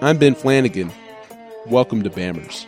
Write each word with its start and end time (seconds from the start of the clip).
I'm 0.00 0.16
Ben 0.16 0.36
Flanagan. 0.36 0.92
Welcome 1.66 2.04
to 2.04 2.10
Bammers. 2.10 2.66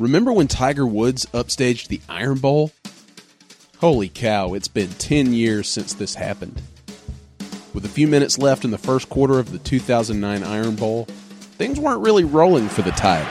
Remember 0.00 0.32
when 0.32 0.48
Tiger 0.48 0.84
Woods 0.84 1.26
upstaged 1.26 1.86
the 1.86 2.00
Iron 2.08 2.38
Bowl? 2.38 2.72
Holy 3.78 4.08
cow, 4.08 4.54
it's 4.54 4.66
been 4.66 4.88
10 4.88 5.32
years 5.32 5.68
since 5.68 5.94
this 5.94 6.16
happened. 6.16 6.60
With 7.72 7.84
a 7.84 7.88
few 7.88 8.08
minutes 8.08 8.36
left 8.36 8.64
in 8.64 8.72
the 8.72 8.78
first 8.78 9.08
quarter 9.08 9.38
of 9.38 9.52
the 9.52 9.58
2009 9.58 10.42
Iron 10.42 10.74
Bowl, 10.74 11.04
things 11.04 11.78
weren't 11.78 12.02
really 12.02 12.24
rolling 12.24 12.68
for 12.68 12.82
the 12.82 12.90
Tide. 12.90 13.28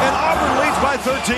And 0.00 0.16
Auburn 0.16 0.58
leads 0.64 0.78
by 0.82 0.96
13. 0.96 1.36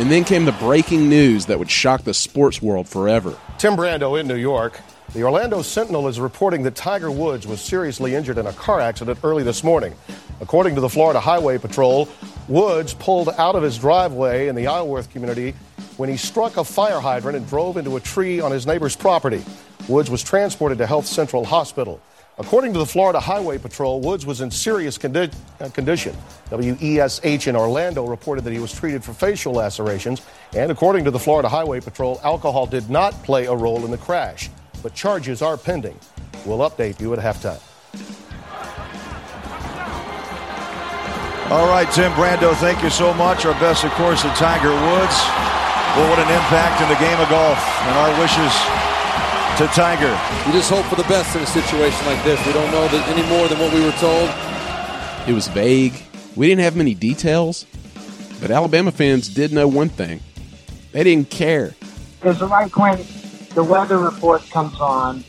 And 0.00 0.10
then 0.10 0.24
came 0.24 0.44
the 0.44 0.52
breaking 0.52 1.08
news 1.08 1.46
that 1.46 1.58
would 1.58 1.70
shock 1.70 2.02
the 2.02 2.14
sports 2.14 2.60
world 2.60 2.88
forever. 2.88 3.36
Tim 3.58 3.76
Brando 3.76 4.18
in 4.20 4.26
New 4.26 4.36
York. 4.36 4.80
The 5.14 5.22
Orlando 5.22 5.62
Sentinel 5.62 6.08
is 6.08 6.18
reporting 6.20 6.62
that 6.64 6.74
Tiger 6.74 7.10
Woods 7.10 7.46
was 7.46 7.60
seriously 7.60 8.14
injured 8.14 8.38
in 8.38 8.46
a 8.46 8.52
car 8.52 8.80
accident 8.80 9.18
early 9.22 9.42
this 9.42 9.62
morning. 9.62 9.94
According 10.40 10.74
to 10.74 10.80
the 10.80 10.88
Florida 10.88 11.20
Highway 11.20 11.58
Patrol, 11.58 12.08
Woods 12.48 12.92
pulled 12.92 13.30
out 13.30 13.54
of 13.54 13.62
his 13.62 13.78
driveway 13.78 14.48
in 14.48 14.54
the 14.54 14.66
Isleworth 14.66 15.10
community 15.10 15.54
when 15.96 16.08
he 16.08 16.16
struck 16.16 16.56
a 16.56 16.64
fire 16.64 17.00
hydrant 17.00 17.36
and 17.36 17.48
drove 17.48 17.76
into 17.76 17.96
a 17.96 18.00
tree 18.00 18.40
on 18.40 18.52
his 18.52 18.66
neighbor's 18.66 18.96
property. 18.96 19.42
Woods 19.88 20.10
was 20.10 20.22
transported 20.22 20.78
to 20.78 20.86
Health 20.86 21.06
Central 21.06 21.44
Hospital. 21.44 22.00
According 22.38 22.74
to 22.74 22.78
the 22.78 22.86
Florida 22.86 23.18
Highway 23.18 23.56
Patrol, 23.56 24.00
Woods 24.00 24.26
was 24.26 24.42
in 24.42 24.50
serious 24.50 24.98
condi- 24.98 25.32
uh, 25.58 25.70
condition. 25.70 26.14
WESH 26.50 27.46
in 27.46 27.56
Orlando 27.56 28.06
reported 28.06 28.44
that 28.44 28.52
he 28.52 28.58
was 28.58 28.74
treated 28.74 29.02
for 29.02 29.14
facial 29.14 29.54
lacerations. 29.54 30.20
And 30.54 30.70
according 30.70 31.04
to 31.06 31.10
the 31.10 31.18
Florida 31.18 31.48
Highway 31.48 31.80
Patrol, 31.80 32.20
alcohol 32.22 32.66
did 32.66 32.90
not 32.90 33.14
play 33.24 33.46
a 33.46 33.54
role 33.54 33.84
in 33.86 33.90
the 33.90 33.96
crash, 33.96 34.50
but 34.82 34.92
charges 34.92 35.40
are 35.40 35.56
pending. 35.56 35.98
We'll 36.44 36.58
update 36.58 37.00
you 37.00 37.14
at 37.14 37.18
halftime. 37.18 37.62
All 41.50 41.68
right, 41.68 41.90
Tim 41.92 42.12
Brando, 42.12 42.54
thank 42.56 42.82
you 42.82 42.90
so 42.90 43.14
much. 43.14 43.46
Our 43.46 43.54
best, 43.60 43.84
of 43.84 43.92
course, 43.92 44.20
to 44.22 44.28
Tiger 44.30 44.68
Woods. 44.68 45.16
Well, 45.96 46.10
what 46.10 46.18
an 46.18 46.28
impact 46.28 46.82
in 46.82 46.88
the 46.90 47.00
game 47.00 47.18
of 47.18 47.30
golf. 47.30 47.56
And 47.86 47.96
our 47.96 48.20
wishes 48.20 48.85
to 49.56 49.66
Tiger. 49.68 50.10
We 50.44 50.52
just 50.52 50.68
hope 50.68 50.84
for 50.84 50.96
the 50.96 51.08
best 51.08 51.34
in 51.34 51.42
a 51.42 51.46
situation 51.46 52.06
like 52.06 52.22
this. 52.24 52.44
We 52.46 52.52
don't 52.52 52.70
know 52.70 52.86
that 52.88 53.08
any 53.08 53.26
more 53.26 53.48
than 53.48 53.58
what 53.58 53.72
we 53.72 53.82
were 53.82 53.92
told. 53.92 54.28
It 55.26 55.32
was 55.32 55.48
vague. 55.48 55.94
We 56.36 56.46
didn't 56.46 56.60
have 56.60 56.76
many 56.76 56.92
details. 56.92 57.64
But 58.38 58.50
Alabama 58.50 58.92
fans 58.92 59.28
did 59.28 59.54
know 59.54 59.66
one 59.66 59.88
thing 59.88 60.20
they 60.92 61.04
didn't 61.04 61.30
care. 61.30 61.74
Because 62.20 62.42
like 62.42 62.76
when 62.76 62.98
the 63.54 63.64
weather 63.64 63.96
report 63.96 64.42
comes 64.50 64.78
on, 64.78 65.24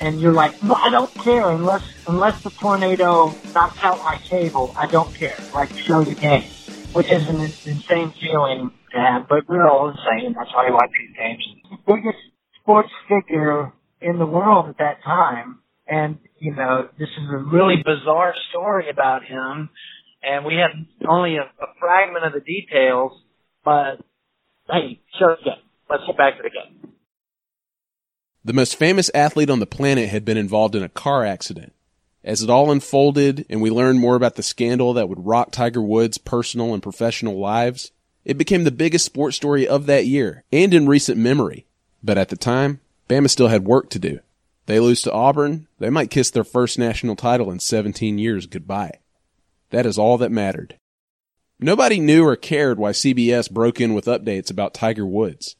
and 0.00 0.20
you're 0.20 0.34
like, 0.34 0.54
well, 0.62 0.76
I 0.76 0.90
don't 0.90 1.14
care 1.14 1.48
unless 1.48 1.82
unless 2.06 2.42
the 2.42 2.50
tornado 2.50 3.34
knocks 3.54 3.82
out 3.82 3.98
my 4.04 4.18
cable. 4.18 4.74
I 4.76 4.86
don't 4.86 5.14
care. 5.14 5.38
Like 5.54 5.74
show 5.78 6.02
the 6.02 6.14
game, 6.14 6.44
which 6.92 7.10
is 7.10 7.26
an 7.26 7.40
insane 7.40 8.12
feeling 8.20 8.70
to 8.92 9.00
have. 9.00 9.28
But 9.28 9.48
we're 9.48 9.66
all 9.66 9.88
insane. 9.88 10.34
That's 10.36 10.52
why 10.52 10.66
we 10.66 10.74
like 10.74 10.90
these 10.90 11.16
games. 11.16 11.44
The 11.70 11.94
biggest 11.94 12.18
sports 12.62 12.90
figure 13.08 13.72
in 14.00 14.18
the 14.18 14.26
world 14.26 14.68
at 14.68 14.78
that 14.78 15.02
time, 15.04 15.58
and 15.86 16.18
you 16.38 16.54
know, 16.54 16.88
this 16.98 17.08
is 17.08 17.28
a 17.30 17.36
really 17.36 17.76
bizarre 17.84 18.34
story 18.50 18.90
about 18.90 19.24
him, 19.24 19.68
and 20.22 20.44
we 20.44 20.54
have 20.54 20.70
only 21.08 21.36
a, 21.36 21.42
a 21.42 21.66
fragment 21.78 22.24
of 22.24 22.32
the 22.32 22.40
details. 22.40 23.12
But 23.64 23.96
hey, 24.68 25.00
show 25.18 25.36
the 25.38 25.44
game. 25.44 25.62
Let's 25.88 26.02
get 26.06 26.16
back 26.16 26.36
to 26.36 26.42
the 26.42 26.50
game. 26.50 26.92
The 28.44 28.52
most 28.52 28.76
famous 28.76 29.10
athlete 29.14 29.50
on 29.50 29.60
the 29.60 29.66
planet 29.66 30.08
had 30.08 30.24
been 30.24 30.36
involved 30.36 30.74
in 30.74 30.82
a 30.82 30.88
car 30.88 31.24
accident. 31.24 31.72
As 32.24 32.42
it 32.42 32.50
all 32.50 32.70
unfolded 32.70 33.46
and 33.48 33.60
we 33.60 33.70
learned 33.70 34.00
more 34.00 34.16
about 34.16 34.36
the 34.36 34.42
scandal 34.42 34.92
that 34.94 35.08
would 35.08 35.26
rock 35.26 35.50
Tiger 35.50 35.82
Woods' 35.82 36.18
personal 36.18 36.72
and 36.72 36.82
professional 36.82 37.38
lives, 37.38 37.92
it 38.24 38.38
became 38.38 38.64
the 38.64 38.70
biggest 38.70 39.04
sports 39.04 39.36
story 39.36 39.66
of 39.66 39.86
that 39.86 40.06
year 40.06 40.44
and 40.52 40.72
in 40.72 40.88
recent 40.88 41.18
memory. 41.18 41.66
But 42.02 42.18
at 42.18 42.28
the 42.28 42.36
time, 42.36 42.80
Bama 43.08 43.30
still 43.30 43.48
had 43.48 43.64
work 43.64 43.90
to 43.90 43.98
do. 43.98 44.20
They 44.66 44.80
lose 44.80 45.02
to 45.02 45.12
Auburn, 45.12 45.66
they 45.78 45.90
might 45.90 46.10
kiss 46.10 46.30
their 46.30 46.44
first 46.44 46.78
national 46.78 47.16
title 47.16 47.50
in 47.50 47.58
17 47.58 48.18
years 48.18 48.46
goodbye. 48.46 48.98
That 49.70 49.86
is 49.86 49.98
all 49.98 50.18
that 50.18 50.30
mattered. 50.30 50.76
Nobody 51.58 52.00
knew 52.00 52.24
or 52.24 52.36
cared 52.36 52.78
why 52.78 52.90
CBS 52.90 53.50
broke 53.50 53.80
in 53.80 53.94
with 53.94 54.06
updates 54.06 54.50
about 54.50 54.74
Tiger 54.74 55.06
Woods. 55.06 55.56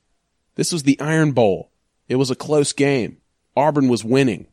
This 0.54 0.72
was 0.72 0.82
the 0.82 1.00
Iron 1.00 1.32
Bowl, 1.32 1.70
it 2.08 2.16
was 2.16 2.31
a 2.31 2.36
close 2.36 2.72
game. 2.72 3.19
Auburn 3.56 3.88
was 3.88 4.04
winning. 4.04 4.47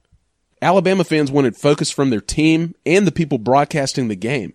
Alabama 0.62 1.04
fans 1.04 1.32
wanted 1.32 1.56
focus 1.56 1.90
from 1.90 2.10
their 2.10 2.22
team 2.22 2.76
and 2.86 3.08
the 3.08 3.12
people 3.12 3.38
broadcasting 3.38 4.10
the 4.10 4.16
game. 4.16 4.54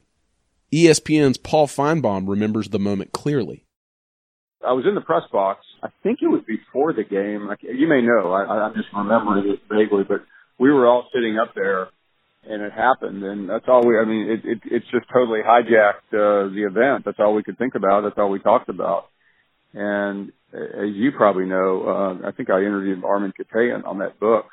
ESPN's 0.72 1.38
Paul 1.38 1.66
Finebaum 1.66 2.28
remembers 2.28 2.68
the 2.68 2.78
moment 2.78 3.12
clearly. 3.12 3.63
I 4.66 4.72
was 4.72 4.84
in 4.88 4.94
the 4.94 5.00
press 5.00 5.22
box. 5.32 5.60
I 5.82 5.88
think 6.02 6.18
it 6.22 6.28
was 6.28 6.42
before 6.46 6.92
the 6.92 7.04
game. 7.04 7.48
You 7.62 7.86
may 7.86 8.02
know. 8.02 8.32
I, 8.32 8.66
I'm 8.66 8.74
just 8.74 8.88
remembering 8.94 9.48
it 9.52 9.60
vaguely, 9.68 10.04
but 10.06 10.24
we 10.58 10.70
were 10.72 10.86
all 10.86 11.08
sitting 11.14 11.38
up 11.38 11.54
there, 11.54 11.88
and 12.48 12.62
it 12.62 12.72
happened, 12.72 13.22
and 13.22 13.48
that's 13.48 13.66
all 13.68 13.86
we. 13.86 13.98
I 13.98 14.04
mean, 14.04 14.28
it, 14.30 14.40
it 14.44 14.58
it's 14.64 14.86
just 14.90 15.06
totally 15.12 15.40
hijacked 15.40 16.12
uh, 16.12 16.54
the 16.54 16.66
event. 16.68 17.04
That's 17.04 17.18
all 17.18 17.34
we 17.34 17.42
could 17.42 17.58
think 17.58 17.74
about. 17.74 18.02
That's 18.02 18.18
all 18.18 18.30
we 18.30 18.38
talked 18.38 18.68
about. 18.68 19.06
And 19.72 20.32
as 20.54 20.94
you 20.94 21.10
probably 21.16 21.46
know, 21.46 21.82
uh, 22.22 22.28
I 22.28 22.32
think 22.32 22.48
I 22.50 22.60
interviewed 22.60 23.04
Armen 23.04 23.32
Keteyian 23.38 23.84
on 23.84 23.98
that 23.98 24.20
book 24.20 24.46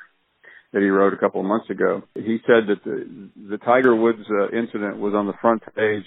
that 0.72 0.82
he 0.82 0.88
wrote 0.88 1.12
a 1.12 1.18
couple 1.18 1.40
of 1.40 1.46
months 1.46 1.70
ago. 1.70 2.02
He 2.14 2.38
said 2.46 2.66
that 2.68 2.82
the, 2.84 3.28
the 3.50 3.58
Tiger 3.58 3.94
Woods 3.94 4.24
uh, 4.30 4.56
incident 4.56 4.98
was 4.98 5.14
on 5.14 5.26
the 5.26 5.34
front 5.40 5.62
page 5.76 6.04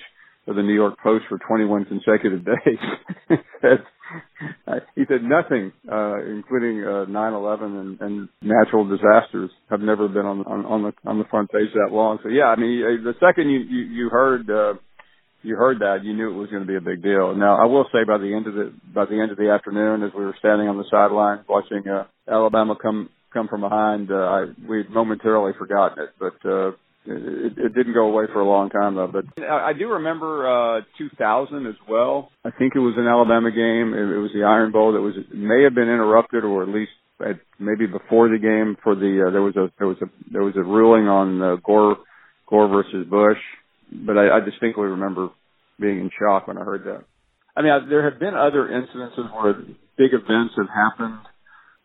of 0.48 0.56
the 0.56 0.62
New 0.62 0.74
York 0.74 0.96
Post 1.02 1.26
for 1.28 1.38
21 1.40 1.86
consecutive 1.86 2.46
days. 2.46 2.80
he, 3.30 3.36
said, 3.62 3.84
uh, 4.68 4.80
he 4.96 5.04
said 5.08 5.24
nothing, 5.24 5.72
uh, 5.92 6.22
including 6.24 6.84
uh, 6.84 7.06
9/11 7.10 7.62
and, 7.64 8.02
and 8.02 8.30
natural 8.42 8.88
disasters, 8.88 9.50
have 9.70 9.82
never 9.82 10.08
been 10.08 10.26
on, 10.26 10.46
on 10.46 10.66
on 10.66 10.84
the 10.84 11.10
on 11.10 11.18
the 11.18 11.26
front 11.26 11.52
page 11.52 11.70
that 11.74 11.94
long. 11.94 12.20
So 12.24 12.30
yeah, 12.30 12.46
I 12.46 12.56
mean, 12.56 12.84
uh, 12.84 13.04
the 13.04 13.14
second 13.20 13.50
you 13.50 13.60
you, 13.60 13.82
you 13.86 14.10
heard. 14.10 14.50
Uh, 14.50 14.74
you 15.42 15.56
heard 15.56 15.82
that, 15.82 16.04
you 16.04 16.16
knew 16.16 16.32
it 16.32 16.34
was 16.34 16.50
going 16.50 16.64
to 16.64 16.68
be 16.68 16.76
a 16.76 16.82
big 16.82 17.04
deal. 17.04 17.36
Now, 17.36 17.62
I 17.62 17.66
will 17.66 17.86
say 17.94 18.04
by 18.04 18.18
the 18.18 18.34
end 18.34 18.48
of 18.48 18.56
the 18.56 18.74
by 18.96 19.06
the 19.06 19.22
end 19.22 19.30
of 19.30 19.38
the 19.38 19.52
afternoon, 19.52 20.02
as 20.02 20.10
we 20.18 20.26
were 20.26 20.36
standing 20.40 20.68
on 20.68 20.78
the 20.78 20.86
sidelines 20.90 21.46
watching 21.48 21.88
uh, 21.88 22.06
Alabama 22.28 22.76
come 22.82 23.10
come 23.32 23.48
from 23.48 23.62
behind, 23.62 24.12
uh, 24.12 24.16
I, 24.16 24.46
we'd 24.68 24.90
momentarily 24.90 25.54
forgotten 25.56 26.04
it, 26.04 26.10
but 26.20 26.50
uh, 26.50 26.72
it, 27.06 27.54
it 27.58 27.74
didn't 27.76 27.94
go 27.94 28.08
away 28.08 28.26
for 28.32 28.42
a 28.42 28.48
long 28.48 28.70
time 28.70 28.96
though. 28.96 29.12
But 29.12 29.26
I, 29.44 29.70
I 29.70 29.74
do 29.74 29.90
remember 29.90 30.78
uh, 30.78 30.82
2000 30.98 31.68
as 31.68 31.76
well. 31.90 32.32
I 32.44 32.52
think 32.52 32.74
it 32.76 32.80
was 32.80 32.96
an 32.98 33.08
Alabama 33.08 33.52
game. 33.52 33.94
It, 33.94 34.16
it 34.16 34.20
was 34.20 34.32
the 34.34 34.44
Iron 34.44 34.72
Bowl 34.72 34.94
that 34.94 35.02
was 35.02 35.16
it 35.18 35.36
may 35.36 35.64
have 35.64 35.76
been 35.76 35.90
interrupted, 35.90 36.44
or 36.44 36.64
at 36.64 36.70
least 36.70 36.92
at, 37.20 37.40
maybe 37.60 37.88
before 37.88 38.30
the 38.30 38.40
game 38.40 38.78
for 38.84 38.96
the 38.96 39.26
uh, 39.28 39.32
there 39.32 39.42
was 39.42 39.56
a 39.56 39.72
there 39.78 39.88
was 39.88 39.98
a 40.02 40.08
there 40.32 40.44
was 40.44 40.56
a 40.56 40.64
ruling 40.64 41.08
on 41.08 41.42
uh, 41.42 41.56
Gore 41.64 41.98
Gore 42.50 42.68
versus 42.68 43.08
Bush 43.10 43.40
but 43.92 44.18
I, 44.18 44.38
I 44.38 44.40
distinctly 44.40 44.86
remember 44.86 45.30
being 45.80 46.00
in 46.00 46.10
shock 46.18 46.48
when 46.48 46.58
I 46.58 46.64
heard 46.64 46.86
that. 46.86 47.04
I 47.56 47.62
mean, 47.62 47.72
I, 47.72 47.88
there 47.88 48.10
have 48.10 48.20
been 48.20 48.34
other 48.36 48.68
incidences 48.68 49.34
where 49.34 49.54
big 49.98 50.14
events 50.14 50.56
have 50.58 50.68
happened 50.68 51.20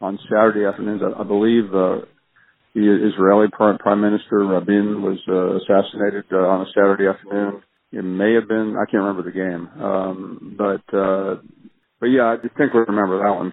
on 0.00 0.18
Saturday 0.28 0.64
afternoons. 0.64 1.02
I, 1.02 1.20
I 1.20 1.24
believe 1.24 1.74
uh, 1.74 2.06
the 2.74 3.08
Israeli 3.12 3.48
Prime, 3.52 4.00
Minister 4.00 4.44
Rabin 4.44 5.02
was 5.02 5.18
uh, 5.28 5.56
assassinated 5.56 6.24
uh, 6.32 6.36
on 6.36 6.62
a 6.62 6.66
Saturday 6.74 7.06
afternoon. 7.06 7.62
It 7.92 8.02
may 8.02 8.34
have 8.34 8.46
been 8.48 8.76
I 8.76 8.88
can't 8.88 9.02
remember 9.02 9.22
the 9.22 9.32
game, 9.32 9.68
um, 9.82 10.54
but 10.56 10.96
uh, 10.96 11.36
but 11.98 12.06
yeah, 12.06 12.26
I 12.26 12.36
distinctly 12.36 12.82
remember 12.86 13.18
that 13.18 13.34
one. 13.34 13.52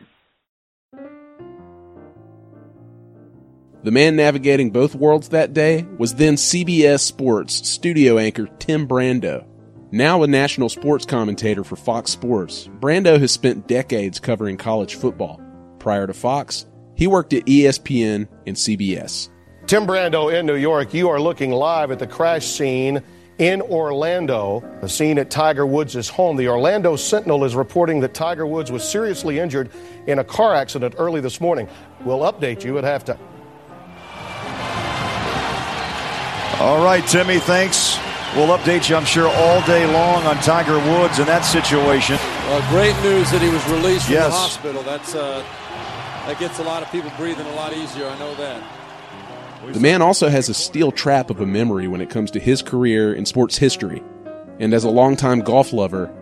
The 3.84 3.92
man 3.92 4.16
navigating 4.16 4.72
both 4.72 4.96
worlds 4.96 5.30
that 5.30 5.54
day 5.54 5.86
was 5.98 6.16
then 6.16 6.36
CBS 6.36 7.00
Sports 7.00 7.68
studio 7.68 8.18
anchor 8.18 8.48
Tim 8.60 8.88
Brando. 8.88 9.46
Now 9.92 10.24
a 10.24 10.28
national 10.28 10.70
sports 10.70 11.06
commentator 11.06 11.64
for 11.64 11.78
Fox 11.78 12.12
Sports, 12.12 12.68
Brando 12.80 13.20
has 13.20 13.32
spent 13.32 13.68
decades 13.68 14.20
covering 14.20 14.58
college 14.58 14.96
football. 14.96 15.42
Prior 15.80 16.06
to 16.06 16.14
Fox, 16.14 16.66
he 16.98 17.08
worked 17.08 17.32
at 17.34 17.46
ESPN 17.46 18.28
and 18.46 18.56
CBS. 18.58 19.30
Tim 19.68 19.86
Brando 19.86 20.34
in 20.34 20.46
New 20.46 20.56
York, 20.56 20.94
you 20.94 21.10
are 21.10 21.22
looking 21.22 21.52
live 21.52 21.92
at 21.92 22.00
the 22.00 22.08
crash 22.08 22.46
scene 22.46 23.02
in 23.38 23.62
Orlando, 23.62 24.64
the 24.82 24.90
scene 24.90 25.20
at 25.20 25.30
Tiger 25.30 25.66
Woods' 25.66 26.10
home. 26.10 26.38
The 26.38 26.48
Orlando 26.48 26.96
Sentinel 26.96 27.44
is 27.44 27.56
reporting 27.56 28.00
that 28.00 28.14
Tiger 28.16 28.48
Woods 28.48 28.72
was 28.72 28.84
seriously 28.88 29.38
injured 29.40 29.70
in 30.08 30.18
a 30.18 30.24
car 30.24 30.56
accident 30.56 30.96
early 30.98 31.22
this 31.22 31.40
morning. 31.40 31.68
We'll 32.04 32.22
update 32.22 32.64
you 32.64 32.80
at 32.80 32.84
halftime. 32.84 33.20
All 36.60 36.84
right, 36.84 37.06
Timmy, 37.06 37.38
thanks. 37.38 37.98
We'll 38.36 38.58
update 38.58 38.90
you, 38.90 38.96
I'm 38.96 39.06
sure, 39.06 39.28
all 39.30 39.62
day 39.68 39.86
long 39.86 40.26
on 40.26 40.36
Tiger 40.38 40.78
Woods 40.80 41.20
and 41.20 41.28
that 41.28 41.42
situation. 41.42 42.16
Well, 42.48 42.70
great 42.72 42.96
news 43.04 43.30
that 43.32 43.42
he 43.42 43.50
was 43.50 43.64
released 43.70 44.06
from 44.06 44.14
Yes. 44.16 44.32
the 44.34 44.40
hospital. 44.40 44.82
That's 44.84 45.14
uh, 45.14 45.44
that 46.28 46.40
gets 46.40 46.60
a 46.60 46.64
lot 46.64 46.84
of 46.84 46.92
people 46.92 47.12
breathing 47.18 47.48
a 47.48 47.56
lot 47.56 47.74
easier. 47.74 48.06
I 48.06 48.20
know 48.20 48.36
that. 48.36 48.64
The 49.74 49.80
man 49.80 50.02
also 50.02 50.30
has 50.30 50.50
a 50.50 50.54
steel 50.54 50.92
trap 50.92 51.30
of 51.30 51.42
a 51.42 51.46
memory 51.46 51.88
when 51.88 52.02
it 52.02 52.10
comes 52.10 52.32
to 52.32 52.40
his 52.40 52.62
career 52.62 53.14
in 53.14 53.26
sports 53.26 53.58
history. 53.58 54.04
And 54.60 54.74
as 54.74 54.84
a 54.84 54.90
longtime 54.90 55.42
golf 55.42 55.74
lover, 55.74 56.14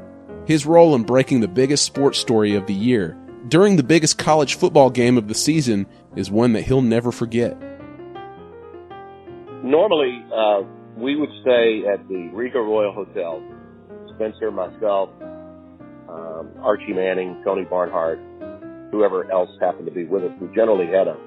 his 0.45 0.65
role 0.65 0.95
in 0.95 1.03
breaking 1.03 1.41
the 1.41 1.47
biggest 1.47 1.83
sports 1.83 2.17
story 2.17 2.55
of 2.55 2.65
the 2.67 2.73
year 2.73 3.17
during 3.47 3.75
the 3.75 3.83
biggest 3.83 4.17
college 4.17 4.55
football 4.55 4.89
game 4.89 5.17
of 5.17 5.27
the 5.27 5.35
season 5.35 5.85
is 6.15 6.31
one 6.31 6.53
that 6.53 6.63
he'll 6.63 6.81
never 6.81 7.11
forget. 7.11 7.57
normally 9.63 10.23
uh, 10.33 10.61
we 10.97 11.15
would 11.15 11.29
stay 11.41 11.83
at 11.91 12.07
the 12.07 12.29
RIHGA 12.33 12.55
Royal 12.55 12.93
Hotel. 12.93 13.43
Spencer, 14.15 14.49
myself, 14.49 15.09
um, 16.07 16.49
Archie 16.61 16.93
Manning, 16.93 17.41
Tony 17.43 17.65
Barnhart, 17.65 18.19
whoever 18.95 19.29
else 19.29 19.49
happened 19.59 19.85
to 19.85 19.91
be 19.91 20.05
with 20.05 20.23
us. 20.23 20.31
We 20.39 20.47
generally 20.55 20.87
had 20.87 21.11
a 21.11 21.19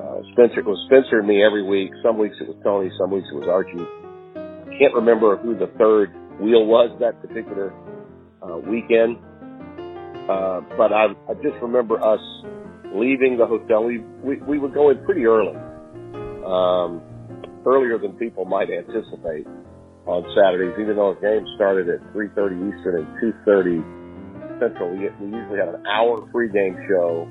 uh, 0.00 0.24
Spencer. 0.32 0.60
It 0.60 0.66
was 0.66 0.80
Spencer 0.88 1.20
and 1.20 1.28
me 1.28 1.44
every 1.44 1.62
week. 1.62 1.92
Some 2.02 2.16
weeks 2.16 2.36
it 2.40 2.48
was 2.48 2.56
Tony. 2.64 2.90
Some 2.96 3.10
weeks 3.10 3.28
it 3.30 3.36
was 3.36 3.48
Archie. 3.48 3.84
I 3.84 4.72
can't 4.80 4.94
remember 4.94 5.36
who 5.36 5.52
the 5.52 5.68
third 5.76 6.08
wheel 6.40 6.64
was 6.64 6.88
that 7.00 7.20
particular 7.20 7.74
uh, 8.40 8.56
weekend, 8.56 9.20
uh, 10.24 10.64
but 10.80 10.88
I, 10.92 11.12
I 11.28 11.34
just 11.44 11.60
remember 11.60 12.00
us 12.00 12.24
leaving 12.96 13.36
the 13.36 13.44
hotel. 13.44 13.84
We 13.84 13.98
we, 14.24 14.40
we 14.48 14.58
would 14.58 14.72
go 14.72 14.88
in 14.88 15.04
pretty 15.04 15.26
early. 15.26 15.56
Um, 16.40 17.02
earlier 17.66 17.98
than 17.98 18.12
people 18.16 18.46
might 18.46 18.70
anticipate 18.70 19.46
on 20.06 20.24
Saturdays, 20.34 20.80
even 20.80 20.96
though 20.96 21.12
the 21.14 21.20
game 21.20 21.44
started 21.56 21.88
at 21.88 22.00
3.30 22.14 22.72
Eastern 22.72 23.04
and 23.04 23.34
2.30 23.46 23.99
Central. 24.60 24.90
We, 24.90 25.08
we 25.18 25.34
usually 25.34 25.58
had 25.58 25.68
an 25.68 25.86
hour 25.86 26.20
pregame 26.32 26.76
show 26.86 27.26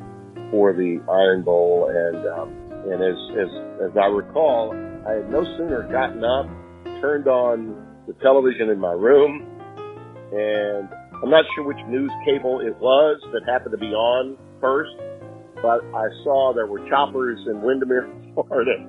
for 0.51 0.73
the 0.73 0.99
Iron 1.09 1.43
Bowl. 1.43 1.87
And, 1.93 2.25
um, 2.27 2.49
and 2.89 2.99
as, 3.03 3.17
as, 3.37 3.91
as 3.91 3.97
I 3.97 4.07
recall, 4.07 4.73
I 5.07 5.21
had 5.21 5.29
no 5.29 5.43
sooner 5.57 5.87
gotten 5.91 6.23
up, 6.25 6.49
turned 7.01 7.27
on 7.27 7.85
the 8.07 8.13
television 8.21 8.69
in 8.69 8.79
my 8.79 8.91
room, 8.91 9.45
and 10.33 10.89
I'm 11.23 11.29
not 11.29 11.45
sure 11.55 11.63
which 11.63 11.79
news 11.87 12.11
cable 12.25 12.59
it 12.59 12.75
was 12.77 13.21
that 13.33 13.41
happened 13.45 13.71
to 13.71 13.77
be 13.77 13.93
on 13.93 14.37
first, 14.59 14.95
but 15.61 15.83
I 15.93 16.07
saw 16.23 16.53
there 16.53 16.67
were 16.67 16.87
choppers 16.89 17.39
in 17.47 17.61
Windermere, 17.61 18.09
Florida 18.33 18.85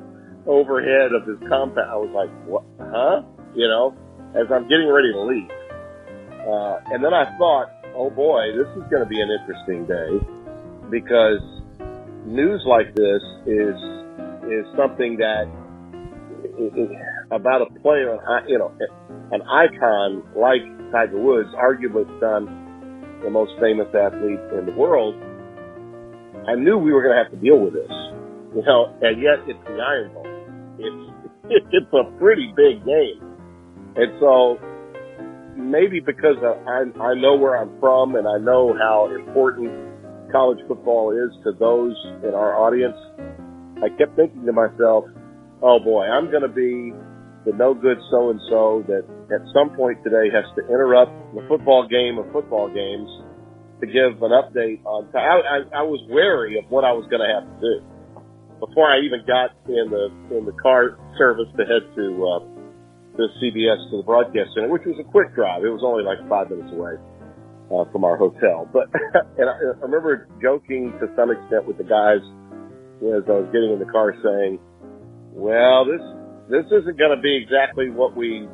overhead 0.47 1.13
of 1.13 1.27
this 1.27 1.37
compound. 1.49 1.91
I 1.91 1.97
was 1.97 2.11
like, 2.15 2.31
what, 2.47 2.65
huh? 2.81 3.23
You 3.55 3.69
know, 3.69 3.95
as 4.35 4.47
I'm 4.51 4.69
getting 4.69 4.89
ready 4.89 5.13
to 5.13 5.21
leave. 5.21 5.51
Uh, 6.41 6.81
and 6.95 7.05
then 7.05 7.13
I 7.13 7.37
thought, 7.37 7.69
oh 7.95 8.11
boy, 8.11 8.53
this 8.57 8.69
is 8.77 8.83
going 8.91 9.03
to 9.03 9.09
be 9.09 9.21
an 9.21 9.31
interesting 9.31 9.87
day 9.87 10.21
because 10.91 11.41
news 12.27 12.63
like 12.67 12.95
this 12.95 13.23
is, 13.47 13.77
is 14.51 14.67
something 14.77 15.17
that 15.19 15.47
i 16.41 17.35
i 17.35 17.37
about 17.37 17.63
a 17.63 17.71
player, 17.81 18.19
you 18.49 18.59
know, 18.59 18.73
an 19.33 19.43
icon 19.43 20.23
like 20.35 20.63
Tiger 20.91 21.21
Woods, 21.21 21.49
arguably 21.55 22.05
the 22.21 23.31
most 23.31 23.53
famous 23.61 23.87
athlete 23.95 24.41
in 24.59 24.67
the 24.67 24.73
world. 24.73 25.15
I 26.49 26.55
knew 26.55 26.79
we 26.79 26.93
were 26.93 27.03
going 27.03 27.15
to 27.15 27.23
have 27.23 27.31
to 27.31 27.39
deal 27.39 27.61
with 27.61 27.75
this, 27.75 27.93
you 28.57 28.63
know, 28.67 28.93
and 29.03 29.23
yet 29.23 29.39
it's 29.47 29.63
the 29.65 29.79
Iron 29.79 30.13
Bowl 30.13 30.31
it's 30.81 31.13
it's 31.73 31.93
a 31.93 32.05
pretty 32.19 32.53
big 32.57 32.85
game, 32.85 33.21
and 33.97 34.11
so 34.21 34.59
maybe 35.61 36.01
because 36.01 36.37
I 36.41 36.89
I 37.01 37.15
know 37.15 37.37
where 37.37 37.57
I'm 37.57 37.79
from 37.81 38.15
and 38.17 38.27
I 38.27 38.39
know 38.39 38.73
how 38.79 39.13
important 39.13 39.91
college 40.33 40.59
football 40.69 41.11
is 41.11 41.31
to 41.45 41.53
those 41.59 41.95
in 42.23 42.35
our 42.35 42.55
audience, 42.57 42.97
I 43.83 43.89
kept 43.99 44.17
thinking 44.17 44.47
to 44.47 44.53
myself, 44.53 45.05
"Oh 45.63 45.79
boy, 45.81 46.05
I'm 46.07 46.31
going 46.31 46.43
to 46.43 46.53
be 46.53 46.95
the 47.45 47.53
no 47.57 47.75
good 47.75 47.99
so 48.11 48.31
and 48.31 48.41
so 48.49 48.85
that 48.87 49.05
at 49.35 49.43
some 49.53 49.75
point 49.77 49.99
today 50.05 50.31
has 50.31 50.45
to 50.57 50.63
interrupt 50.69 51.13
the 51.35 51.43
football 51.49 51.87
game 51.89 52.19
of 52.19 52.31
football 52.33 52.69
games 52.69 53.09
to 53.81 53.87
give 53.87 54.23
an 54.23 54.31
update 54.31 54.85
on." 54.85 55.09
I, 55.15 55.83
was 55.83 56.01
wary 56.09 56.59
of 56.59 56.71
what 56.71 56.85
I 56.85 56.93
was 56.93 57.07
going 57.11 57.23
to 57.23 57.33
have 57.35 57.45
to 57.45 57.61
do 57.61 57.75
before 58.61 58.87
I 58.93 59.01
even 59.01 59.25
got 59.27 59.57
in 59.67 59.91
the 59.91 60.37
in 60.37 60.45
the 60.45 60.53
car 60.53 60.97
service 61.19 61.49
to 61.57 61.65
head 61.65 61.83
to 61.97 62.05
uh, 62.29 62.60
to 63.17 63.27
CBS 63.43 63.79
to 63.91 63.99
the 63.99 64.07
broadcast 64.07 64.55
center, 64.55 64.69
which 64.69 64.87
was 64.87 64.97
a 65.01 65.07
quick 65.07 65.35
drive. 65.35 65.65
It 65.65 65.73
was 65.73 65.83
only 65.85 66.05
like 66.05 66.19
five 66.29 66.51
minutes 66.51 66.71
away 66.73 66.95
uh, 67.71 67.85
from 67.91 68.05
our 68.05 68.17
hotel. 68.17 68.69
But 68.71 68.91
and 69.39 69.49
I, 69.49 69.55
I 69.55 69.85
remember 69.85 70.29
joking 70.43 70.93
to 71.01 71.07
some 71.17 71.31
extent 71.31 71.67
with 71.67 71.79
the 71.79 71.87
guys 71.87 72.23
as 73.01 73.25
I 73.27 73.37
was 73.41 73.49
getting 73.53 73.73
in 73.73 73.81
the 73.81 73.91
car, 73.91 74.13
saying, 74.21 74.61
"Well, 75.33 75.87
this 75.89 76.03
this 76.51 76.67
isn't 76.71 76.99
going 76.99 77.15
to 77.15 77.23
be 77.23 77.35
exactly 77.37 77.91
what 77.91 78.17
we 78.17 78.47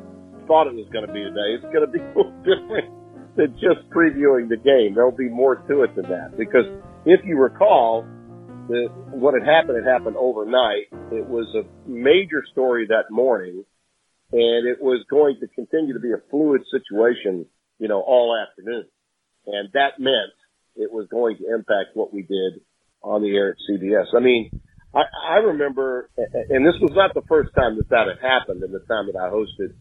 thought 0.47 0.67
it 0.67 0.75
was 0.75 0.87
going 0.93 1.05
to 1.05 1.13
be 1.13 1.21
today. 1.21 1.59
It's 1.59 1.69
going 1.73 1.85
to 1.85 1.91
be 1.91 1.99
a 2.03 2.11
little 2.15 2.33
different 2.43 2.89
than 3.35 3.53
just 3.59 3.85
previewing 3.93 4.49
the 4.49 4.57
game. 4.57 4.95
There'll 4.95 5.11
be 5.11 5.29
more 5.29 5.57
to 5.67 5.83
it 5.83 5.95
than 5.95 6.09
that 6.09 6.37
because 6.37 6.65
if 7.05 7.21
you 7.25 7.37
recall." 7.37 8.05
the, 8.67 8.89
what 9.11 9.33
had 9.33 9.47
happened 9.47 9.83
had 9.83 9.91
happened 9.91 10.17
overnight. 10.17 10.91
It 11.11 11.25
was 11.25 11.47
a 11.55 11.63
major 11.89 12.43
story 12.51 12.87
that 12.87 13.09
morning, 13.09 13.63
and 14.31 14.67
it 14.67 14.81
was 14.81 15.05
going 15.09 15.37
to 15.39 15.47
continue 15.47 15.93
to 15.93 15.99
be 15.99 16.11
a 16.11 16.21
fluid 16.29 16.61
situation, 16.71 17.45
you 17.79 17.87
know, 17.87 18.01
all 18.01 18.35
afternoon. 18.35 18.85
And 19.45 19.69
that 19.73 19.99
meant 19.99 20.35
it 20.75 20.91
was 20.91 21.07
going 21.09 21.37
to 21.37 21.53
impact 21.53 21.95
what 21.95 22.13
we 22.13 22.21
did 22.21 22.61
on 23.01 23.21
the 23.21 23.35
air 23.35 23.51
at 23.51 23.57
CBS. 23.69 24.15
I 24.15 24.19
mean, 24.19 24.51
I, 24.93 25.03
I 25.29 25.35
remember, 25.37 26.09
and 26.17 26.65
this 26.65 26.75
was 26.81 26.91
not 26.93 27.13
the 27.13 27.25
first 27.27 27.51
time 27.55 27.77
that 27.77 27.89
that 27.89 28.07
had 28.07 28.19
happened 28.21 28.63
in 28.63 28.71
the 28.71 28.79
time 28.79 29.07
that 29.11 29.19
I 29.19 29.29
hosted 29.29 29.73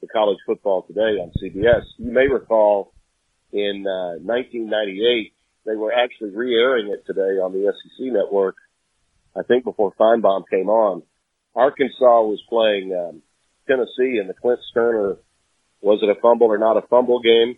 the 0.00 0.08
college 0.08 0.38
football 0.46 0.82
today 0.82 1.20
on 1.20 1.30
CBS. 1.42 1.82
You 1.98 2.12
may 2.12 2.28
recall 2.28 2.92
in 3.52 3.84
uh, 3.86 4.18
1998, 4.24 5.32
they 5.64 5.76
were 5.76 5.92
actually 5.92 6.30
re-airing 6.30 6.88
it 6.88 7.04
today 7.06 7.38
on 7.38 7.52
the 7.52 7.72
SEC 7.72 8.12
network. 8.12 8.56
I 9.36 9.42
think 9.42 9.64
before 9.64 9.92
Finebaum 9.98 10.42
came 10.50 10.68
on, 10.68 11.02
Arkansas 11.54 12.22
was 12.22 12.42
playing 12.48 12.92
um, 12.92 13.22
Tennessee 13.66 14.18
in 14.20 14.26
the 14.28 14.34
Clint 14.34 14.60
Stoerner 14.74 15.18
was 15.80 16.00
it 16.02 16.08
a 16.08 16.20
fumble 16.20 16.46
or 16.46 16.58
not 16.58 16.76
a 16.76 16.86
fumble 16.86 17.20
game, 17.20 17.56